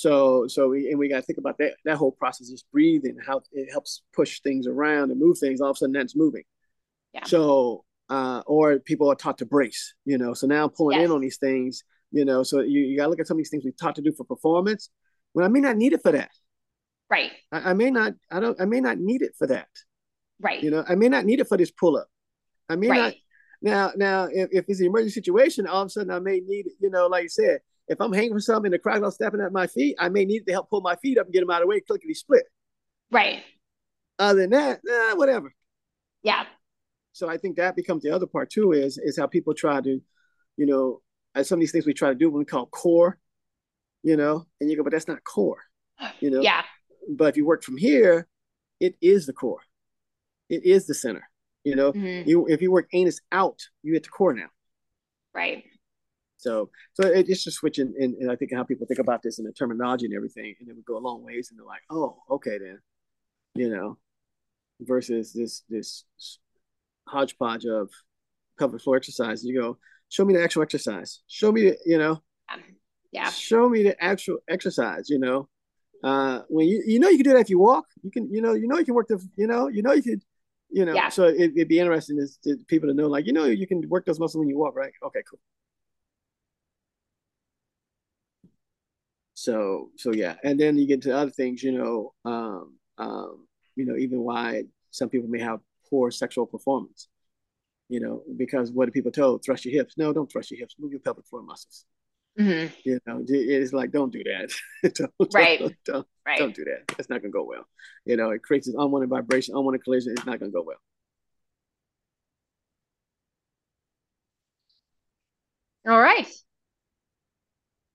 So 0.02 0.48
so 0.48 0.70
we 0.70 0.90
and 0.90 0.98
we 0.98 1.10
got 1.10 1.18
to 1.18 1.22
think 1.22 1.38
about 1.38 1.60
that 1.60 1.74
that 1.86 1.98
whole 1.98 2.12
process, 2.12 2.50
just 2.50 2.66
breathing, 2.72 3.18
how 3.24 3.42
it 3.52 3.72
helps 3.72 4.02
push 4.14 4.42
things 4.42 4.66
around 4.66 5.12
and 5.12 5.20
move 5.20 5.38
things. 5.38 5.62
All 5.62 5.70
of 5.70 5.76
a 5.76 5.78
sudden, 5.78 5.94
that's 5.94 6.16
moving. 6.16 6.44
Yeah. 7.14 7.26
So 7.26 7.86
uh, 8.10 8.42
or 8.48 8.80
people 8.80 9.12
are 9.12 9.16
taught 9.16 9.38
to 9.38 9.46
brace, 9.46 9.94
you 10.06 10.18
know. 10.18 10.34
So 10.34 10.48
now 10.48 10.64
I'm 10.64 10.72
pulling 10.72 10.98
yes. 10.98 11.06
in 11.06 11.12
on 11.12 11.22
these 11.22 11.38
things, 11.38 11.84
you 12.12 12.26
know. 12.26 12.42
So 12.42 12.62
you, 12.62 12.82
you 12.82 12.98
got 12.98 13.04
to 13.04 13.10
look 13.10 13.20
at 13.20 13.28
some 13.28 13.36
of 13.36 13.40
these 13.40 13.52
things 13.52 13.64
we 13.64 13.74
taught 13.74 13.96
to 13.96 14.02
do 14.02 14.12
for 14.12 14.24
performance. 14.24 14.90
When 15.34 15.46
I 15.46 15.48
may 15.48 15.60
not 15.60 15.78
need 15.78 15.94
it 15.94 16.02
for 16.02 16.12
that. 16.12 16.32
Right. 17.08 17.32
I, 17.52 17.70
I 17.70 17.74
may 17.74 17.92
not. 17.92 18.14
I 18.32 18.40
don't. 18.40 18.60
I 18.60 18.66
may 18.66 18.82
not 18.82 18.98
need 18.98 19.22
it 19.22 19.34
for 19.38 19.46
that. 19.48 19.70
Right. 20.40 20.64
You 20.64 20.72
know, 20.72 20.84
I 20.88 20.96
may 20.96 21.10
not 21.10 21.26
need 21.26 21.40
it 21.40 21.48
for 21.48 21.58
this 21.58 21.70
pull 21.70 21.96
up. 21.96 22.08
I 22.68 22.76
may 22.76 22.90
right. 22.90 22.98
not 22.98 23.14
now, 23.62 23.92
now, 23.96 24.24
if, 24.32 24.50
if 24.52 24.66
it's 24.68 24.80
an 24.80 24.88
emergency 24.88 25.14
situation, 25.14 25.68
all 25.68 25.84
of 25.84 25.88
a 25.88 25.90
sudden 25.90 26.12
I 26.12 26.20
may 26.20 26.40
need, 26.40 26.66
it. 26.66 26.74
you 26.80 26.90
know, 26.90 27.08
like 27.08 27.24
you 27.24 27.30
said, 27.30 27.60
if 27.92 28.00
I'm 28.00 28.14
hanging 28.14 28.32
from 28.32 28.40
something 28.40 28.68
and 28.68 28.74
the 28.74 28.80
crocodile's 28.80 29.16
stepping 29.16 29.42
at 29.42 29.52
my 29.52 29.68
feet, 29.68 29.98
I 30.00 30.08
may 30.08 30.24
need 30.24 30.46
to 30.46 30.54
help 30.54 30.70
pull 30.70 30.80
my 30.80 30.96
feet 30.96 31.18
up 31.18 31.26
and 31.26 31.34
get 31.34 31.42
them 31.42 31.50
out 31.50 31.62
of 31.62 31.64
the 31.64 31.68
way, 31.68 31.82
clickety 31.82 32.14
split. 32.14 32.46
Right. 33.12 33.44
Other 34.18 34.48
than 34.48 34.52
that, 34.52 34.80
whatever. 35.16 35.54
Yeah. 36.24 36.46
So 37.12 37.28
I 37.28 37.38
think 37.38 37.58
that 37.58 37.76
becomes 37.76 38.04
the 38.04 38.12
other 38.12 38.28
part 38.28 38.50
too, 38.50 38.72
is 38.72 38.98
is 38.98 39.18
how 39.18 39.28
people 39.28 39.54
try 39.54 39.82
to, 39.82 40.02
you 40.56 40.66
know, 40.66 41.02
as 41.36 41.50
some 41.50 41.58
of 41.58 41.60
these 41.60 41.74
things 41.74 41.86
we 41.86 41.94
try 41.94 42.10
to 42.10 42.16
do 42.16 42.30
when 42.30 42.40
we 42.40 42.46
call 42.46 42.68
core, 42.68 43.18
you 44.04 44.16
know, 44.16 44.46
and 44.62 44.70
you 44.70 44.78
go, 44.78 44.84
but 44.84 44.94
that's 44.94 45.10
not 45.10 45.24
core. 45.26 45.62
You 46.22 46.32
know? 46.32 46.42
Yeah. 46.42 46.64
But 47.10 47.26
if 47.26 47.38
you 47.38 47.46
work 47.46 47.64
from 47.64 47.76
here, 47.76 48.28
it 48.80 48.96
is 49.02 49.26
the 49.26 49.34
core. 49.34 49.60
It 50.50 50.64
is 50.64 50.88
the 50.88 50.94
center. 50.94 51.28
You 51.66 51.76
know, 51.76 51.92
mm-hmm. 51.92 52.30
you 52.30 52.48
if 52.48 52.62
you 52.62 52.72
work 52.72 52.88
anus 52.94 53.20
out, 53.34 53.60
you 53.84 53.94
hit 53.94 54.04
the 54.04 54.10
core 54.10 54.34
now. 54.34 54.48
Right. 55.34 55.66
So, 56.42 56.70
so 56.94 57.08
it's 57.08 57.44
just 57.44 57.58
switching, 57.58 57.94
and, 58.00 58.16
and 58.16 58.32
I 58.32 58.36
think 58.36 58.52
how 58.54 58.64
people 58.64 58.88
think 58.88 59.00
about 59.00 59.22
this 59.22 59.38
and 59.38 59.48
the 59.48 59.52
terminology 59.54 60.06
and 60.06 60.16
everything, 60.16 60.56
and 60.60 60.68
it 60.68 60.76
would 60.76 60.86
go 60.86 60.98
a 60.98 61.00
long 61.00 61.24
ways, 61.24 61.50
and 61.50 61.60
they're 61.60 61.66
like, 61.66 61.84
oh, 61.90 62.18
okay 62.32 62.58
then, 62.58 62.80
you 63.54 63.70
know, 63.70 63.98
versus 64.80 65.34
this 65.34 65.64
this 65.70 66.04
hodgepodge 67.08 67.66
of 67.66 67.90
pelvic 68.58 68.82
floor 68.82 68.98
exercise. 68.98 69.44
You 69.44 69.62
go, 69.62 69.78
show 70.10 70.26
me 70.26 70.34
the 70.34 70.44
actual 70.44 70.64
exercise. 70.64 71.20
Show 71.28 71.52
me, 71.52 71.62
the, 71.62 71.78
you 71.86 72.00
know, 72.00 72.24
yeah. 73.12 73.30
Show 73.30 73.70
me 73.70 73.84
the 73.84 74.04
actual 74.04 74.40
exercise. 74.50 75.10
You 75.10 75.20
know, 75.20 75.48
uh, 76.04 76.42
when 76.50 76.68
you 76.68 76.82
you 76.88 77.00
know 77.00 77.10
you 77.10 77.18
can 77.18 77.26
do 77.26 77.34
that 77.34 77.42
if 77.42 77.50
you 77.52 77.60
walk. 77.60 77.86
You 78.02 78.10
can, 78.10 78.34
you 78.34 78.42
know, 78.42 78.54
you 78.54 78.68
know 78.68 78.80
you 78.80 78.86
can 78.86 78.96
work 78.96 79.10
the, 79.10 79.24
you 79.36 79.46
know, 79.46 79.68
you 79.68 79.84
know 79.84 79.94
you 79.94 80.02
could 80.02 80.24
you 80.72 80.86
know, 80.86 80.94
yeah. 80.94 81.10
so 81.10 81.26
it, 81.26 81.54
would 81.56 81.68
be 81.68 81.80
interesting 81.80 82.18
is 82.18 82.38
to 82.44 82.56
people 82.68 82.88
to 82.88 82.96
know, 82.96 83.08
like, 83.08 83.28
you 83.28 83.34
know, 83.34 83.46
you 83.46 83.68
can 83.68 83.88
work 83.90 84.06
those 84.06 84.20
muscles 84.20 84.40
when 84.40 84.48
you 84.48 84.58
walk, 84.58 84.76
right? 84.76 84.94
Okay, 85.04 85.20
cool. 85.30 85.40
So, 89.42 89.90
so 89.98 90.14
yeah, 90.14 90.36
and 90.44 90.60
then 90.60 90.78
you 90.78 90.86
get 90.86 91.02
to 91.02 91.18
other 91.18 91.32
things, 91.32 91.64
you 91.64 91.72
know, 91.72 92.14
um, 92.26 92.76
um, 93.00 93.48
you 93.76 93.88
know, 93.88 93.98
even 93.98 94.20
why 94.22 94.66
some 94.92 95.10
people 95.10 95.28
may 95.28 95.40
have 95.40 95.62
poor 95.90 96.12
sexual 96.12 96.46
performance, 96.46 97.08
you 97.90 98.00
know, 98.00 98.22
because 98.38 98.72
what 98.72 98.88
are 98.88 98.92
people 98.92 99.12
told? 99.12 99.44
Thrust 99.44 99.66
your 99.66 99.74
hips. 99.74 99.98
No, 99.98 100.14
don't 100.14 100.32
thrust 100.32 100.52
your 100.52 100.60
hips. 100.60 100.76
Move 100.78 100.92
your 100.92 101.00
pelvic 101.00 101.26
floor 101.26 101.42
muscles. 101.42 101.86
Mm-hmm. 102.40 102.72
You 102.86 103.00
know, 103.08 103.26
it's 103.28 103.74
like 103.74 103.90
don't 103.90 104.14
do 104.14 104.24
that. 104.26 104.52
don't, 104.94 105.34
right. 105.34 105.60
Don't, 105.60 105.76
don't, 105.86 106.08
right. 106.24 106.38
don't 106.38 106.56
do 106.56 106.64
that. 106.66 106.96
That's 106.96 107.10
not 107.10 107.24
gonna 107.24 107.32
go 107.32 107.44
well. 107.44 107.66
You 108.06 108.18
know, 108.18 108.30
it 108.30 108.44
creates 108.44 108.68
an 108.68 108.76
unwanted 108.78 109.10
vibration, 109.10 109.56
unwanted 109.56 109.84
collision. 109.84 110.12
It's 110.12 110.26
not 110.28 110.40
gonna 110.40 110.52
go 110.52 110.62
well. 110.62 110.78
All 115.88 116.00
right. 116.00 116.28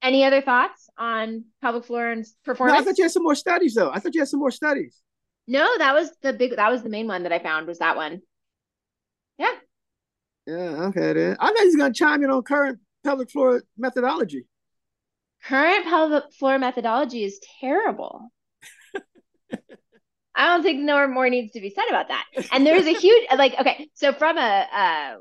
Any 0.01 0.23
other 0.23 0.41
thoughts 0.41 0.89
on 0.97 1.45
pelvic 1.61 1.85
floor 1.85 2.09
and 2.09 2.25
performance? 2.45 2.75
No, 2.75 2.81
I 2.81 2.83
thought 2.83 2.97
you 2.97 3.03
had 3.03 3.11
some 3.11 3.23
more 3.23 3.35
studies 3.35 3.73
though. 3.73 3.91
I 3.91 3.99
thought 3.99 4.13
you 4.13 4.21
had 4.21 4.27
some 4.27 4.39
more 4.39 4.51
studies. 4.51 5.01
No, 5.47 5.65
that 5.77 5.93
was 5.93 6.11
the 6.21 6.33
big 6.33 6.55
that 6.55 6.71
was 6.71 6.83
the 6.83 6.89
main 6.89 7.07
one 7.07 7.23
that 7.23 7.31
I 7.31 7.39
found 7.39 7.67
was 7.67 7.79
that 7.79 7.95
one. 7.95 8.21
Yeah. 9.37 9.53
Yeah, 10.45 10.85
okay 10.87 11.13
then. 11.13 11.37
I 11.39 11.47
thought 11.47 11.59
he's 11.59 11.75
gonna 11.75 11.93
chime 11.93 12.23
in 12.23 12.29
on 12.29 12.43
current 12.43 12.79
pelvic 13.03 13.31
floor 13.31 13.63
methodology. 13.77 14.45
Current 15.43 15.85
pelvic 15.85 16.33
floor 16.33 16.59
methodology 16.59 17.23
is 17.23 17.39
terrible. 17.59 18.31
I 20.37 20.45
don't 20.45 20.61
think 20.61 20.79
no 20.81 21.07
more 21.07 21.29
needs 21.29 21.53
to 21.53 21.59
be 21.61 21.71
said 21.71 21.85
about 21.89 22.09
that. 22.09 22.25
And 22.51 22.65
there's 22.65 22.85
a 22.85 22.93
huge 22.93 23.27
like 23.37 23.55
okay, 23.59 23.89
so 23.95 24.13
from 24.13 24.37
a 24.37 24.67
uh, 24.71 25.15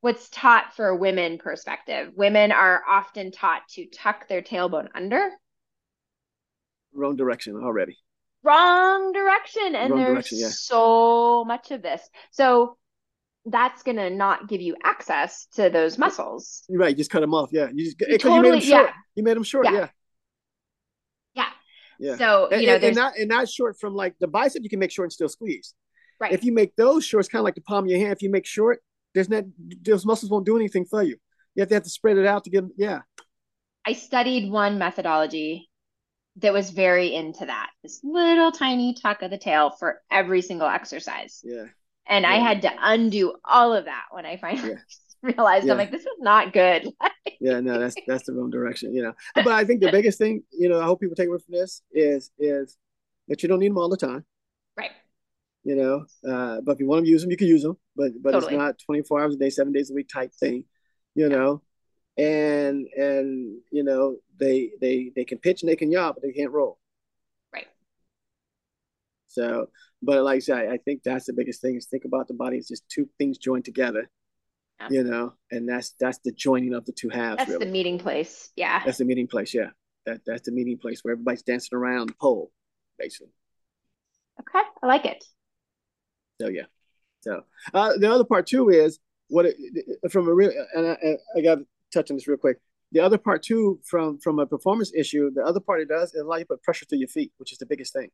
what's 0.00 0.30
taught 0.30 0.74
for 0.74 0.96
women 0.96 1.36
perspective, 1.38 2.12
women 2.16 2.52
are 2.52 2.82
often 2.88 3.30
taught 3.30 3.68
to 3.74 3.86
tuck 3.86 4.28
their 4.28 4.40
tailbone 4.40 4.88
under. 4.94 5.30
Wrong 6.94 7.16
direction 7.16 7.56
already. 7.62 7.98
Wrong 8.42 9.12
direction, 9.12 9.76
and 9.76 9.90
Wrong 9.90 10.00
there's 10.00 10.12
direction, 10.12 10.38
yeah. 10.38 10.48
so 10.50 11.44
much 11.44 11.70
of 11.70 11.82
this. 11.82 12.02
So 12.30 12.78
that's 13.44 13.82
gonna 13.82 14.08
not 14.08 14.48
give 14.48 14.62
you 14.62 14.76
access 14.82 15.46
to 15.54 15.68
those 15.68 15.98
muscles. 15.98 16.64
You're 16.68 16.80
right. 16.80 16.90
You 16.90 16.96
just 16.96 17.10
cut 17.10 17.20
them 17.20 17.34
off. 17.34 17.50
Yeah. 17.52 17.68
You 17.72 17.84
just 17.84 17.98
totally- 17.98 18.36
you 18.36 18.42
made 18.42 18.54
him 18.54 18.60
short. 18.60 18.86
yeah. 18.86 18.92
You 19.16 19.22
made 19.22 19.36
him 19.36 19.42
short. 19.42 19.66
Yeah. 19.66 19.72
Yeah. 19.72 19.88
Yeah. 22.02 22.16
So 22.16 22.48
And, 22.50 22.60
you 22.60 22.66
know, 22.66 22.74
and, 22.74 22.82
there's 22.82 22.96
and 22.96 23.04
not 23.04 23.16
and 23.16 23.28
not 23.28 23.48
short 23.48 23.78
from 23.78 23.94
like 23.94 24.14
the 24.18 24.26
bicep. 24.26 24.62
You 24.64 24.68
can 24.68 24.80
make 24.80 24.90
short 24.90 25.06
and 25.06 25.12
still 25.12 25.28
squeeze. 25.28 25.74
right. 26.20 26.32
If 26.32 26.44
you 26.44 26.52
make 26.52 26.74
those 26.74 27.04
short, 27.06 27.20
it's 27.20 27.28
kind 27.28 27.40
of 27.40 27.44
like 27.44 27.54
the 27.54 27.60
palm 27.62 27.84
of 27.84 27.90
your 27.90 28.00
hand. 28.00 28.12
If 28.12 28.22
you 28.22 28.30
make 28.30 28.44
short, 28.44 28.82
there's 29.14 29.28
not 29.28 29.44
those 29.82 30.04
muscles 30.04 30.30
won't 30.30 30.44
do 30.44 30.56
anything 30.56 30.84
for 30.84 31.02
you. 31.02 31.16
You 31.54 31.60
have 31.60 31.68
to 31.68 31.74
have 31.74 31.84
to 31.84 31.90
spread 31.90 32.18
it 32.18 32.26
out 32.26 32.44
to 32.44 32.50
get. 32.50 32.64
Yeah. 32.76 33.00
I 33.86 33.92
studied 33.92 34.50
one 34.50 34.78
methodology 34.78 35.68
that 36.36 36.52
was 36.52 36.70
very 36.70 37.14
into 37.14 37.46
that. 37.46 37.70
This 37.82 38.00
little 38.02 38.50
tiny 38.50 38.94
tuck 38.94 39.22
of 39.22 39.30
the 39.30 39.38
tail 39.38 39.70
for 39.70 40.00
every 40.10 40.42
single 40.42 40.66
exercise. 40.68 41.40
Yeah. 41.44 41.66
And 42.06 42.26
I 42.26 42.36
had 42.36 42.62
to 42.62 42.72
undo 42.80 43.34
all 43.44 43.74
of 43.74 43.84
that 43.84 44.06
when 44.10 44.26
I 44.26 44.36
finally 44.38 44.70
Yeah. 44.70 44.74
realized 45.36 45.66
Yeah. 45.66 45.72
I'm 45.72 45.78
like, 45.78 45.90
this 45.90 46.02
is 46.02 46.18
not 46.20 46.52
good. 46.52 46.88
Yeah. 47.40 47.60
No, 47.60 47.78
that's 47.78 47.96
that's 48.06 48.24
the 48.26 48.32
wrong 48.34 48.50
direction. 48.50 48.94
You 48.94 49.02
know. 49.02 49.14
But 49.34 49.48
I 49.48 49.64
think 49.64 49.80
the 49.80 49.90
biggest 49.98 50.18
thing, 50.18 50.42
you 50.52 50.68
know, 50.68 50.80
I 50.80 50.84
hope 50.84 51.00
people 51.00 51.16
take 51.16 51.28
away 51.28 51.38
from 51.38 51.54
this 51.54 51.82
is 51.92 52.30
is 52.38 52.76
that 53.28 53.42
you 53.42 53.48
don't 53.48 53.58
need 53.58 53.70
them 53.70 53.78
all 53.78 53.88
the 53.88 53.96
time. 53.96 54.24
right. 54.76 54.90
you 55.64 55.74
know. 55.76 56.04
Uh, 56.28 56.60
but 56.60 56.72
if 56.72 56.80
you 56.80 56.86
want 56.86 57.04
to 57.04 57.10
use 57.10 57.22
them, 57.22 57.30
you 57.30 57.36
can 57.36 57.48
use 57.48 57.62
them. 57.62 57.76
But 57.96 58.12
but 58.22 58.32
Totally. 58.32 58.54
it's 58.54 58.58
not 58.60 58.78
24 58.86 59.22
hours 59.22 59.34
a 59.34 59.38
day, 59.38 59.50
seven 59.50 59.72
days 59.72 59.90
a 59.90 59.94
week 59.94 60.08
type 60.08 60.32
thing, 60.34 60.64
you 61.14 61.28
know. 61.28 61.62
And 62.16 62.86
and 62.96 63.58
you 63.70 63.82
know 63.84 64.16
they 64.38 64.70
they 64.80 65.10
they 65.16 65.24
can 65.24 65.38
pitch 65.38 65.62
and 65.62 65.70
they 65.70 65.76
can 65.76 65.90
yaw, 65.90 66.12
but 66.12 66.22
they 66.22 66.32
can't 66.32 66.52
roll. 66.52 66.78
Right. 67.52 67.66
So, 69.28 69.66
but 70.02 70.22
like 70.22 70.36
I 70.36 70.40
said, 70.40 70.68
I, 70.68 70.76
think 70.78 71.02
that's 71.02 71.26
the 71.26 71.32
biggest 71.32 71.60
thing 71.62 71.76
is 71.76 71.86
think 71.86 72.04
about 72.04 72.28
the 72.28 72.34
body. 72.34 72.58
It's 72.58 72.68
just 72.68 72.88
two 72.88 73.08
things 73.18 73.38
joined 73.38 73.64
together, 73.64 74.10
Yeah. 74.90 74.98
you 74.98 75.04
know, 75.04 75.34
and 75.50 75.68
that's 75.68 75.94
that's 76.00 76.18
the 76.24 76.32
joining 76.32 76.74
of 76.74 76.84
the 76.84 76.92
two 76.92 77.08
halves. 77.08 77.38
That's 77.38 77.50
really. 77.50 77.66
the 77.66 77.70
meeting 77.72 77.98
place. 77.98 78.50
Yeah. 78.56 78.82
that's 78.84 78.98
the 78.98 79.04
meeting 79.04 79.26
place. 79.26 79.54
Yeah, 79.54 79.70
that 80.06 80.20
that's 80.26 80.42
the 80.42 80.52
meeting 80.52 80.78
place 80.78 81.00
where 81.02 81.12
everybody's 81.12 81.42
dancing 81.42 81.76
around 81.76 82.08
the 82.08 82.14
pole, 82.20 82.50
basically. 82.98 83.32
Okay. 84.40 84.66
I 84.82 84.86
like 84.86 85.04
it. 85.04 85.24
So 86.40 86.48
yeah. 86.48 86.64
So 87.20 87.42
uh, 87.72 87.96
the 87.98 88.10
other 88.12 88.24
part 88.24 88.46
too 88.46 88.70
is 88.70 88.98
what 89.28 89.46
it, 89.46 89.56
from 90.10 90.28
a 90.28 90.34
real 90.34 90.50
and 90.74 90.88
I, 90.88 91.16
I 91.36 91.40
got 91.42 91.56
to 91.56 91.66
touch 91.92 92.10
on 92.10 92.16
this 92.16 92.26
real 92.26 92.36
quick. 92.36 92.58
The 92.90 93.00
other 93.00 93.18
part 93.18 93.42
too 93.42 93.80
from 93.84 94.18
from 94.18 94.38
a 94.38 94.46
performance 94.46 94.92
issue, 94.94 95.30
the 95.32 95.42
other 95.42 95.60
part 95.60 95.80
it 95.80 95.88
does 95.88 96.14
is 96.14 96.20
allow 96.20 96.36
you 96.36 96.44
to 96.44 96.48
put 96.48 96.62
pressure 96.62 96.86
to 96.86 96.96
your 96.96 97.08
feet, 97.08 97.32
which 97.38 97.52
is 97.52 97.58
the 97.58 97.66
biggest 97.66 97.92
thing. 97.92 98.10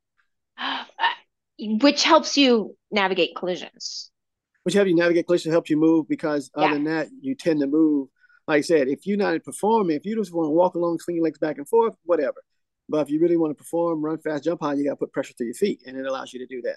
Which 1.61 2.05
helps 2.05 2.37
you 2.37 2.77
navigate 2.93 3.35
collisions. 3.35 4.08
Which 4.69 4.75
have 4.75 4.87
you 4.87 4.95
navigate 4.95 5.25
collision 5.25 5.51
helps 5.51 5.71
you 5.71 5.79
move 5.79 6.07
because 6.09 6.51
other 6.55 6.67
Yeah. 6.67 6.75
than 6.75 6.85
that, 6.85 7.09
you 7.23 7.35
tend 7.35 7.61
to 7.61 7.67
move. 7.67 8.11
Like 8.47 8.59
I 8.59 8.61
said, 8.61 8.89
if 8.89 9.07
you're 9.07 9.17
not 9.17 9.43
performing, 9.43 9.97
if 9.97 10.05
you 10.05 10.15
just 10.15 10.31
want 10.35 10.45
to 10.45 10.51
walk 10.51 10.75
along, 10.75 10.99
swing 10.99 11.17
your 11.17 11.25
legs 11.25 11.39
back 11.39 11.57
and 11.57 11.67
forth, 11.67 11.95
whatever. 12.05 12.45
But 12.87 12.99
if 12.99 13.11
you 13.11 13.19
really 13.19 13.39
want 13.39 13.53
to 13.53 13.55
perform, 13.55 14.05
run 14.05 14.19
fast, 14.19 14.45
jump 14.45 14.61
high, 14.61 14.75
you 14.75 14.85
got 14.85 14.91
to 14.91 14.97
put 14.97 15.11
pressure 15.11 15.33
to 15.39 15.45
your 15.47 15.55
feet, 15.55 15.85
and 15.87 15.97
it 15.97 16.05
allows 16.05 16.35
you 16.35 16.41
to 16.41 16.47
do 16.47 16.61
that. 16.61 16.77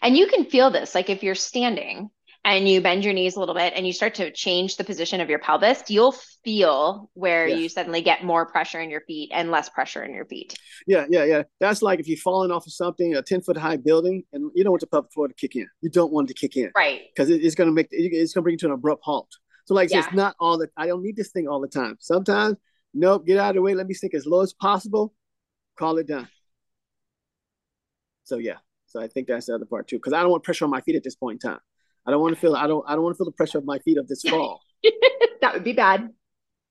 And 0.00 0.16
you 0.16 0.26
can 0.28 0.46
feel 0.46 0.70
this. 0.70 0.94
Like 0.94 1.10
if 1.10 1.22
you're 1.22 1.34
standing 1.34 2.08
and 2.44 2.68
you 2.68 2.80
bend 2.82 3.04
your 3.04 3.14
knees 3.14 3.36
a 3.36 3.40
little 3.40 3.54
bit 3.54 3.72
and 3.74 3.86
you 3.86 3.92
start 3.92 4.14
to 4.16 4.30
change 4.30 4.76
the 4.76 4.84
position 4.84 5.20
of 5.22 5.30
your 5.30 5.38
pelvis, 5.38 5.82
you'll 5.88 6.12
feel 6.44 7.10
where 7.14 7.48
Yeah. 7.48 7.56
you 7.56 7.68
suddenly 7.70 8.02
get 8.02 8.22
more 8.22 8.44
pressure 8.46 8.80
in 8.80 8.90
your 8.90 9.00
feet 9.02 9.30
and 9.32 9.50
less 9.50 9.70
pressure 9.70 10.02
in 10.04 10.12
your 10.14 10.26
feet. 10.26 10.54
Yeah, 10.86 11.06
yeah, 11.08 11.24
yeah. 11.24 11.42
That's 11.58 11.80
like 11.80 12.00
if 12.00 12.06
you're 12.06 12.18
falling 12.18 12.50
off 12.50 12.66
of 12.66 12.72
something, 12.72 13.14
a 13.14 13.22
10 13.22 13.40
foot 13.40 13.56
high 13.56 13.76
building, 13.78 14.24
and 14.32 14.50
you 14.54 14.62
don't 14.62 14.72
want 14.72 14.82
the 14.82 14.86
pelvic 14.86 15.12
floor 15.12 15.28
to 15.28 15.34
kick 15.34 15.56
in. 15.56 15.66
You 15.80 15.88
don't 15.88 16.12
want 16.12 16.28
it 16.30 16.36
to 16.36 16.40
kick 16.40 16.56
in 16.56 16.70
Right. 16.76 17.02
because 17.14 17.30
it, 17.30 17.42
it's 17.42 17.54
going 17.54 17.68
to 17.68 17.72
make 17.72 17.88
it's 17.90 18.34
going 18.34 18.42
to 18.42 18.44
bring 18.44 18.52
you 18.54 18.58
to 18.58 18.66
an 18.66 18.72
abrupt 18.72 19.02
halt. 19.04 19.28
So, 19.64 19.72
like, 19.74 19.90
Yeah. 19.90 20.00
it's 20.00 20.12
not 20.12 20.36
all 20.38 20.58
that 20.58 20.70
I 20.76 20.86
don't 20.86 21.02
need 21.02 21.16
this 21.16 21.30
thing 21.30 21.48
all 21.48 21.60
the 21.60 21.68
time. 21.68 21.96
Sometimes, 22.00 22.58
nope, 22.92 23.24
get 23.26 23.38
out 23.38 23.50
of 23.50 23.54
the 23.56 23.62
way. 23.62 23.74
Let 23.74 23.86
me 23.86 23.94
sink 23.94 24.12
as 24.12 24.26
low 24.26 24.42
as 24.42 24.52
possible. 24.52 25.14
Call 25.78 25.96
it 25.96 26.06
done. 26.06 26.28
So 28.24 28.36
yeah, 28.36 28.58
so 28.86 29.00
I 29.00 29.08
think 29.08 29.28
that's 29.28 29.46
the 29.46 29.54
other 29.54 29.64
part 29.66 29.88
too, 29.88 29.96
because 29.96 30.12
I 30.12 30.20
don't 30.20 30.30
want 30.30 30.44
pressure 30.44 30.64
on 30.66 30.70
my 30.70 30.80
feet 30.82 30.96
at 30.96 31.04
this 31.04 31.14
point 31.14 31.42
in 31.42 31.50
time. 31.50 31.60
I 32.06 32.10
don't 32.10 32.20
want 32.20 32.34
to 32.34 32.40
feel 32.40 32.54
I 32.54 32.66
don't 32.66 32.84
I 32.86 32.94
don't 32.94 33.02
want 33.02 33.14
to 33.14 33.18
feel 33.18 33.26
the 33.26 33.32
pressure 33.32 33.58
of 33.58 33.64
my 33.64 33.78
feet 33.80 33.98
of 33.98 34.08
this 34.08 34.22
fall. 34.22 34.60
that 35.40 35.54
would 35.54 35.64
be 35.64 35.72
bad. 35.72 36.10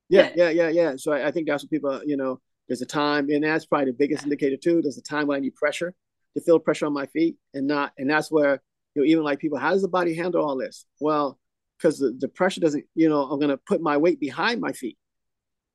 Yeah, 0.10 0.32
yeah, 0.36 0.50
yeah, 0.50 0.70
yeah. 0.70 0.94
So 0.98 1.12
I, 1.12 1.28
I 1.28 1.32
think 1.32 1.48
that's 1.48 1.64
what 1.64 1.72
people, 1.72 2.02
you 2.06 2.18
know, 2.18 2.40
there's 2.68 2.82
a 2.82 2.86
time, 2.86 3.30
and 3.30 3.44
that's 3.44 3.66
probably 3.66 3.88
the 3.88 3.98
biggest 3.98 4.24
indicator 4.24 4.58
too. 4.58 4.82
There's 4.82 4.98
a 4.98 5.02
time 5.02 5.28
when 5.28 5.38
I 5.38 5.40
need 5.40 5.56
pressure 5.56 5.94
to 6.36 6.44
feel 6.44 6.60
pressure 6.60 6.86
on 6.86 6.94
my 6.94 7.08
feet, 7.08 7.38
and 7.54 7.68
not, 7.68 7.94
and 7.98 8.10
that's 8.10 8.32
where 8.32 8.62
you 8.96 9.02
know, 9.02 9.06
even 9.08 9.24
like 9.24 9.40
people, 9.40 9.58
how 9.58 9.72
does 9.72 9.82
the 9.82 9.88
body 9.88 10.14
handle 10.14 10.46
all 10.46 10.56
this? 10.56 10.86
Well, 11.00 11.40
because 11.78 11.98
the, 11.98 12.16
the 12.18 12.28
pressure 12.28 12.62
doesn't, 12.62 12.86
you 12.96 13.10
know, 13.10 13.24
I'm 13.24 13.40
gonna 13.40 13.58
put 13.58 13.82
my 13.82 13.98
weight 13.98 14.20
behind 14.20 14.62
my 14.62 14.72
feet. 14.72 14.98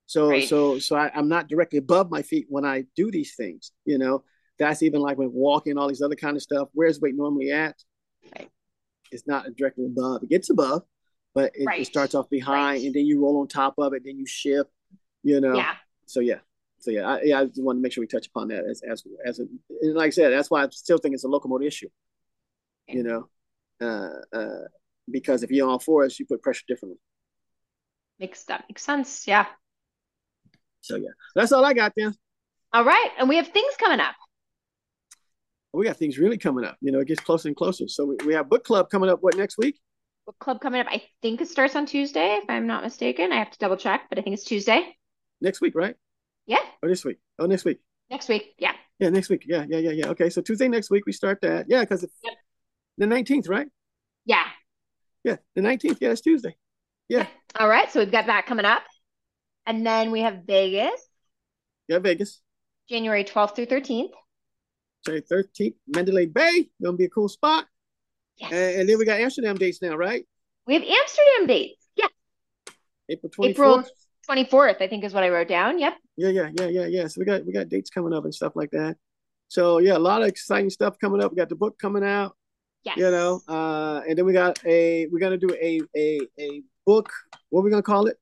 So, 0.07 0.31
Right. 0.31 0.49
so, 0.49 0.79
so 0.79 0.97
I, 0.97 1.11
I'm 1.14 1.29
not 1.29 1.49
directly 1.49 1.79
above 1.79 2.11
my 2.11 2.23
feet 2.23 2.47
when 2.49 2.64
I 2.64 2.85
do 2.97 3.11
these 3.11 3.35
things. 3.35 3.73
You 3.85 3.99
know, 3.99 4.25
that's 4.59 4.83
even 4.83 5.01
like 5.01 5.18
when 5.18 5.33
walking, 5.33 5.77
all 5.77 5.88
these 5.88 6.01
other 6.01 6.16
kind 6.16 6.37
of 6.37 6.42
stuff. 6.42 6.68
Where's 6.73 7.01
weight 7.01 7.14
normally 7.14 7.51
at? 7.51 7.77
Right. 8.37 8.49
It's 9.12 9.27
not 9.27 9.47
directly 9.57 9.87
above. 9.87 10.23
It 10.23 10.29
gets 10.29 10.51
above, 10.51 10.83
but 11.35 11.53
it, 11.55 11.66
Right. 11.66 11.81
it 11.81 11.87
starts 11.87 12.14
off 12.14 12.29
behind, 12.31 12.79
Right. 12.79 12.85
and 12.87 12.94
then 12.94 13.07
you 13.07 13.21
roll 13.21 13.38
on 13.40 13.49
top 13.49 13.75
of 13.79 13.92
it, 13.94 14.03
then 14.05 14.18
you 14.18 14.27
shift. 14.27 14.71
You 15.23 15.40
know, 15.40 15.57
Yeah. 15.57 15.75
so 16.07 16.21
yeah, 16.21 16.40
so 16.79 16.90
yeah, 16.90 17.09
I, 17.09 17.23
yeah, 17.23 17.40
I 17.40 17.44
just 17.47 17.62
want 17.62 17.77
to 17.79 17.83
make 17.83 17.92
sure 17.92 18.03
we 18.03 18.07
touch 18.07 18.29
upon 18.29 18.49
that 18.49 18.64
as 18.64 18.83
as 18.83 19.05
as 19.25 19.40
a, 19.40 19.47
and 19.83 19.94
like 19.94 20.09
I 20.09 20.11
said, 20.11 20.33
that's 20.33 20.51
why 20.51 20.64
I 20.64 20.68
still 20.71 20.99
think 20.99 21.14
it's 21.14 21.25
a 21.25 21.29
locomotive 21.29 21.66
issue. 21.66 21.88
You 22.87 23.03
know, 23.03 23.29
uh, 23.83 24.11
uh, 24.33 24.64
because 25.11 25.42
if 25.42 25.51
you're 25.51 25.68
on 25.68 25.79
fours, 25.81 26.18
you 26.18 26.25
put 26.25 26.40
pressure 26.40 26.64
differently. 26.66 26.99
Makes 28.18 28.44
that 28.44 28.64
makes 28.68 28.83
sense. 28.83 29.27
Yeah. 29.27 29.47
So 30.81 30.97
yeah, 30.97 31.11
that's 31.35 31.53
all 31.53 31.64
I 31.64 31.75
got 31.75 31.92
then. 31.97 32.14
All 32.73 32.85
right. 32.85 33.11
And 33.18 33.29
we 33.29 33.37
have 33.37 33.49
things 33.49 33.75
coming 33.79 34.01
up. 34.01 34.14
We 35.72 35.85
got 35.85 35.96
things 35.96 36.18
really 36.18 36.38
coming 36.38 36.64
up. 36.64 36.76
You 36.81 36.92
know, 36.92 37.00
it 37.00 37.09
gets 37.09 37.20
closer 37.20 37.48
and 37.48 37.57
closer. 37.57 37.88
So 37.88 38.04
we, 38.07 38.16
we 38.26 38.35
have 38.35 38.48
book 38.48 38.64
club 38.64 38.90
coming 38.90 39.11
up. 39.11 39.18
What 39.22 39.37
next 39.37 39.59
week? 39.59 39.78
Book 40.26 40.38
club 40.38 40.61
coming 40.61 40.81
up. 40.81 40.87
I 40.90 41.02
think 41.22 41.40
it 41.40 41.48
starts 41.48 41.76
on 41.76 41.87
Tuesday, 41.87 42.38
if 42.42 42.44
I'm 42.48 42.66
not 42.66 42.83
mistaken. 42.83 43.33
I 43.33 43.37
have 43.37 43.50
to 43.50 43.59
double 43.59 43.76
check, 43.76 44.02
but 44.09 44.18
I 44.18 44.22
think 44.22 44.35
it's 44.35 44.44
Tuesday. 44.44 44.96
Next 45.40 45.61
week, 45.61 45.74
right? 45.74 45.94
Yeah. 46.46 46.59
Or 46.83 46.88
this 46.88 47.04
week? 47.04 47.18
Oh, 47.38 47.46
next 47.46 47.64
week. 47.64 47.81
Next 48.11 48.28
week. 48.28 48.54
Yeah. 48.59 48.72
Yeah, 48.98 49.11
next 49.11 49.28
week. 49.28 49.44
Yeah, 49.46 49.64
yeah, 49.68 49.78
yeah, 49.78 49.90
yeah. 49.90 50.07
Okay, 50.09 50.31
so 50.31 50.40
Tuesday 50.40 50.66
next 50.68 50.90
week 50.90 51.04
we 51.07 51.12
start 51.12 51.40
that. 51.42 51.66
Yeah, 51.68 51.81
because 51.81 52.04
Yep. 52.24 52.35
the 52.96 53.07
nineteenth, 53.07 53.46
right? 53.48 53.68
Yeah. 54.24 54.44
Yeah, 55.24 55.37
the 55.54 55.62
nineteenth. 55.62 55.98
Yeah, 56.00 56.11
it's 56.11 56.20
Tuesday. 56.22 56.57
Yeah. 57.09 57.26
All 57.59 57.68
right. 57.68 57.90
So 57.92 58.00
we've 58.00 58.11
got 58.11 58.26
that 58.26 58.46
coming 58.46 58.64
up. 58.64 58.83
And 59.66 59.87
then 59.87 60.11
we 60.11 60.20
have 60.20 60.44
Vegas, 60.46 60.98
Yeah, 61.88 61.98
Vegas. 61.98 62.40
January 62.88 63.22
12th 63.24 63.54
through 63.54 63.66
13th. 63.66 64.11
Say 65.09 65.21
thirteenth, 65.21 65.77
Mandalay 65.87 66.27
Bay. 66.27 66.68
Gonna 66.83 66.97
be 66.97 67.05
a 67.05 67.09
cool 67.09 67.29
spot. 67.29 67.66
Yes. 68.37 68.53
And, 68.53 68.81
and 68.81 68.88
then 68.88 68.99
we 68.99 69.05
got 69.05 69.21
Amsterdam 69.21 69.57
dates 69.57 69.81
now, 69.83 69.97
right? 69.97 70.27
we 70.66 70.75
have 70.75 70.83
Amsterdam 70.83 71.47
dates. 71.47 71.87
Yeah. 71.97 72.07
April 73.09 73.31
twenty 73.31 73.51
April 73.53 73.85
24th, 74.29 74.83
I 74.83 74.87
think 74.88 75.05
is 75.05 75.14
what 75.14 75.23
I 75.25 75.31
wrote 75.31 75.49
down. 75.49 75.79
Yep. 75.79 75.94
Yeah, 76.18 76.29
yeah, 76.29 76.51
yeah, 76.59 76.66
yeah, 76.66 76.87
yeah. 76.87 77.07
So 77.07 77.21
we 77.21 77.25
got 77.25 77.47
we 77.47 77.53
got 77.53 77.71
dates 77.71 77.88
coming 77.88 78.12
up 78.12 78.25
and 78.25 78.35
stuff 78.35 78.53
like 78.55 78.71
that. 78.73 78.99
So 79.49 79.79
yeah, 79.79 79.97
a 79.97 79.99
lot 79.99 80.21
of 80.21 80.29
exciting 80.29 80.68
stuff 80.68 80.99
coming 81.01 81.23
up. 81.23 81.31
We 81.33 81.37
got 81.37 81.49
the 81.49 81.57
book 81.57 81.79
coming 81.79 82.05
out, 82.05 82.37
Yes. 82.85 82.99
you 82.99 83.11
know, 83.11 83.40
uh, 83.49 84.03
and 84.07 84.18
then 84.18 84.27
we 84.27 84.35
got 84.35 84.62
a 84.66 85.07
we're 85.07 85.21
gonna 85.21 85.38
do 85.38 85.49
a 85.59 85.81
a 85.97 86.21
a 86.38 86.62
book. 86.85 87.11
What 87.49 87.61
are 87.61 87.64
we 87.64 87.71
gonna 87.71 87.83
call 87.83 88.07
it? 88.09 88.18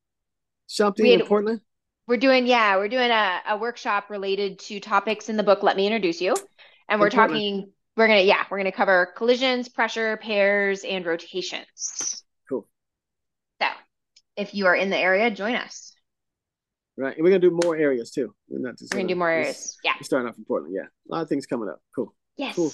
Something 0.68 1.02
We 1.04 1.10
had- 1.12 1.22
in 1.22 1.26
Portland. 1.26 1.60
We're 2.08 2.18
doing, 2.18 2.46
yeah, 2.46 2.76
we're 2.76 2.86
doing 2.86 3.10
a, 3.10 3.40
a 3.48 3.56
workshop 3.56 4.10
related 4.10 4.60
to 4.60 4.78
topics 4.78 5.28
in 5.28 5.36
the 5.36 5.42
book, 5.42 5.64
Let 5.64 5.76
Me 5.76 5.86
Introduce 5.88 6.20
You. 6.20 6.36
And 6.88 7.00
we're 7.00 7.06
In 7.08 7.12
Portland. 7.12 7.30
talking, 7.32 7.72
we're 7.96 8.06
going 8.06 8.20
to, 8.20 8.24
yeah, 8.24 8.44
we're 8.50 8.58
going 8.58 8.70
to 8.70 8.76
cover 8.76 9.12
collisions, 9.16 9.68
pressure, 9.68 10.16
pairs, 10.18 10.84
and 10.84 11.04
rotations. 11.04 12.22
Cool. 12.48 12.68
So 13.60 13.68
if 14.36 14.54
you 14.54 14.66
are 14.66 14.74
in 14.76 14.90
the 14.90 14.98
area, 14.98 15.30
join 15.30 15.54
us. 15.54 15.94
Right, 16.98 17.14
and 17.14 17.22
we're 17.22 17.28
gonna 17.28 17.40
do 17.40 17.58
more 17.62 17.76
areas 17.76 18.10
too. 18.10 18.34
We're 18.48 18.58
not 18.60 18.78
just 18.78 18.94
We're 18.94 19.00
going 19.00 19.08
to 19.08 19.12
do 19.12 19.18
gonna- 19.18 19.18
more 19.18 19.30
areas. 19.30 19.76
Yeah. 19.84 19.92
We're 19.98 20.04
starting 20.04 20.30
off 20.30 20.38
in 20.38 20.46
Portland. 20.46 20.74
Yeah, 20.74 20.84
a 20.84 21.08
lot 21.14 21.20
of 21.22 21.28
things 21.28 21.44
coming 21.44 21.68
up. 21.68 21.78
Cool. 21.94 22.14
Yes. 22.38 22.56
Cool. 22.56 22.72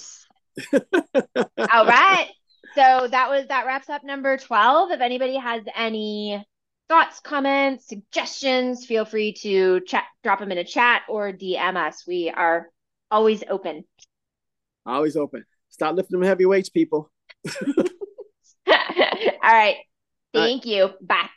All 0.73 1.85
right. 1.85 2.29
So 2.75 3.07
that 3.09 3.29
was 3.29 3.47
that 3.47 3.65
wraps 3.65 3.89
up 3.89 4.05
number 4.05 4.37
12. 4.37 4.91
If 4.91 5.01
anybody 5.01 5.35
has 5.35 5.63
any 5.75 6.41
thoughts, 6.87 7.19
comments, 7.19 7.87
suggestions, 7.89 8.85
feel 8.85 9.03
free 9.03 9.33
to 9.41 9.81
chat, 9.81 10.05
drop 10.23 10.39
them 10.39 10.53
in 10.53 10.57
a 10.57 10.63
chat 10.63 11.01
or 11.09 11.33
DM 11.33 11.75
us. 11.75 12.05
We 12.07 12.29
are 12.29 12.69
always 13.13 13.43
open. 13.49 13.85
Always 14.85 15.15
open. 15.15 15.45
Stop 15.69 15.95
lifting 15.95 16.19
them 16.19 16.27
heavy 16.27 16.45
weights, 16.45 16.69
people. 16.69 17.11
All 18.67 18.73
right. 19.43 19.77
Thank 20.33 20.35
All 20.35 20.41
right. 20.41 20.65
you. 20.65 20.89
Bye. 21.01 21.29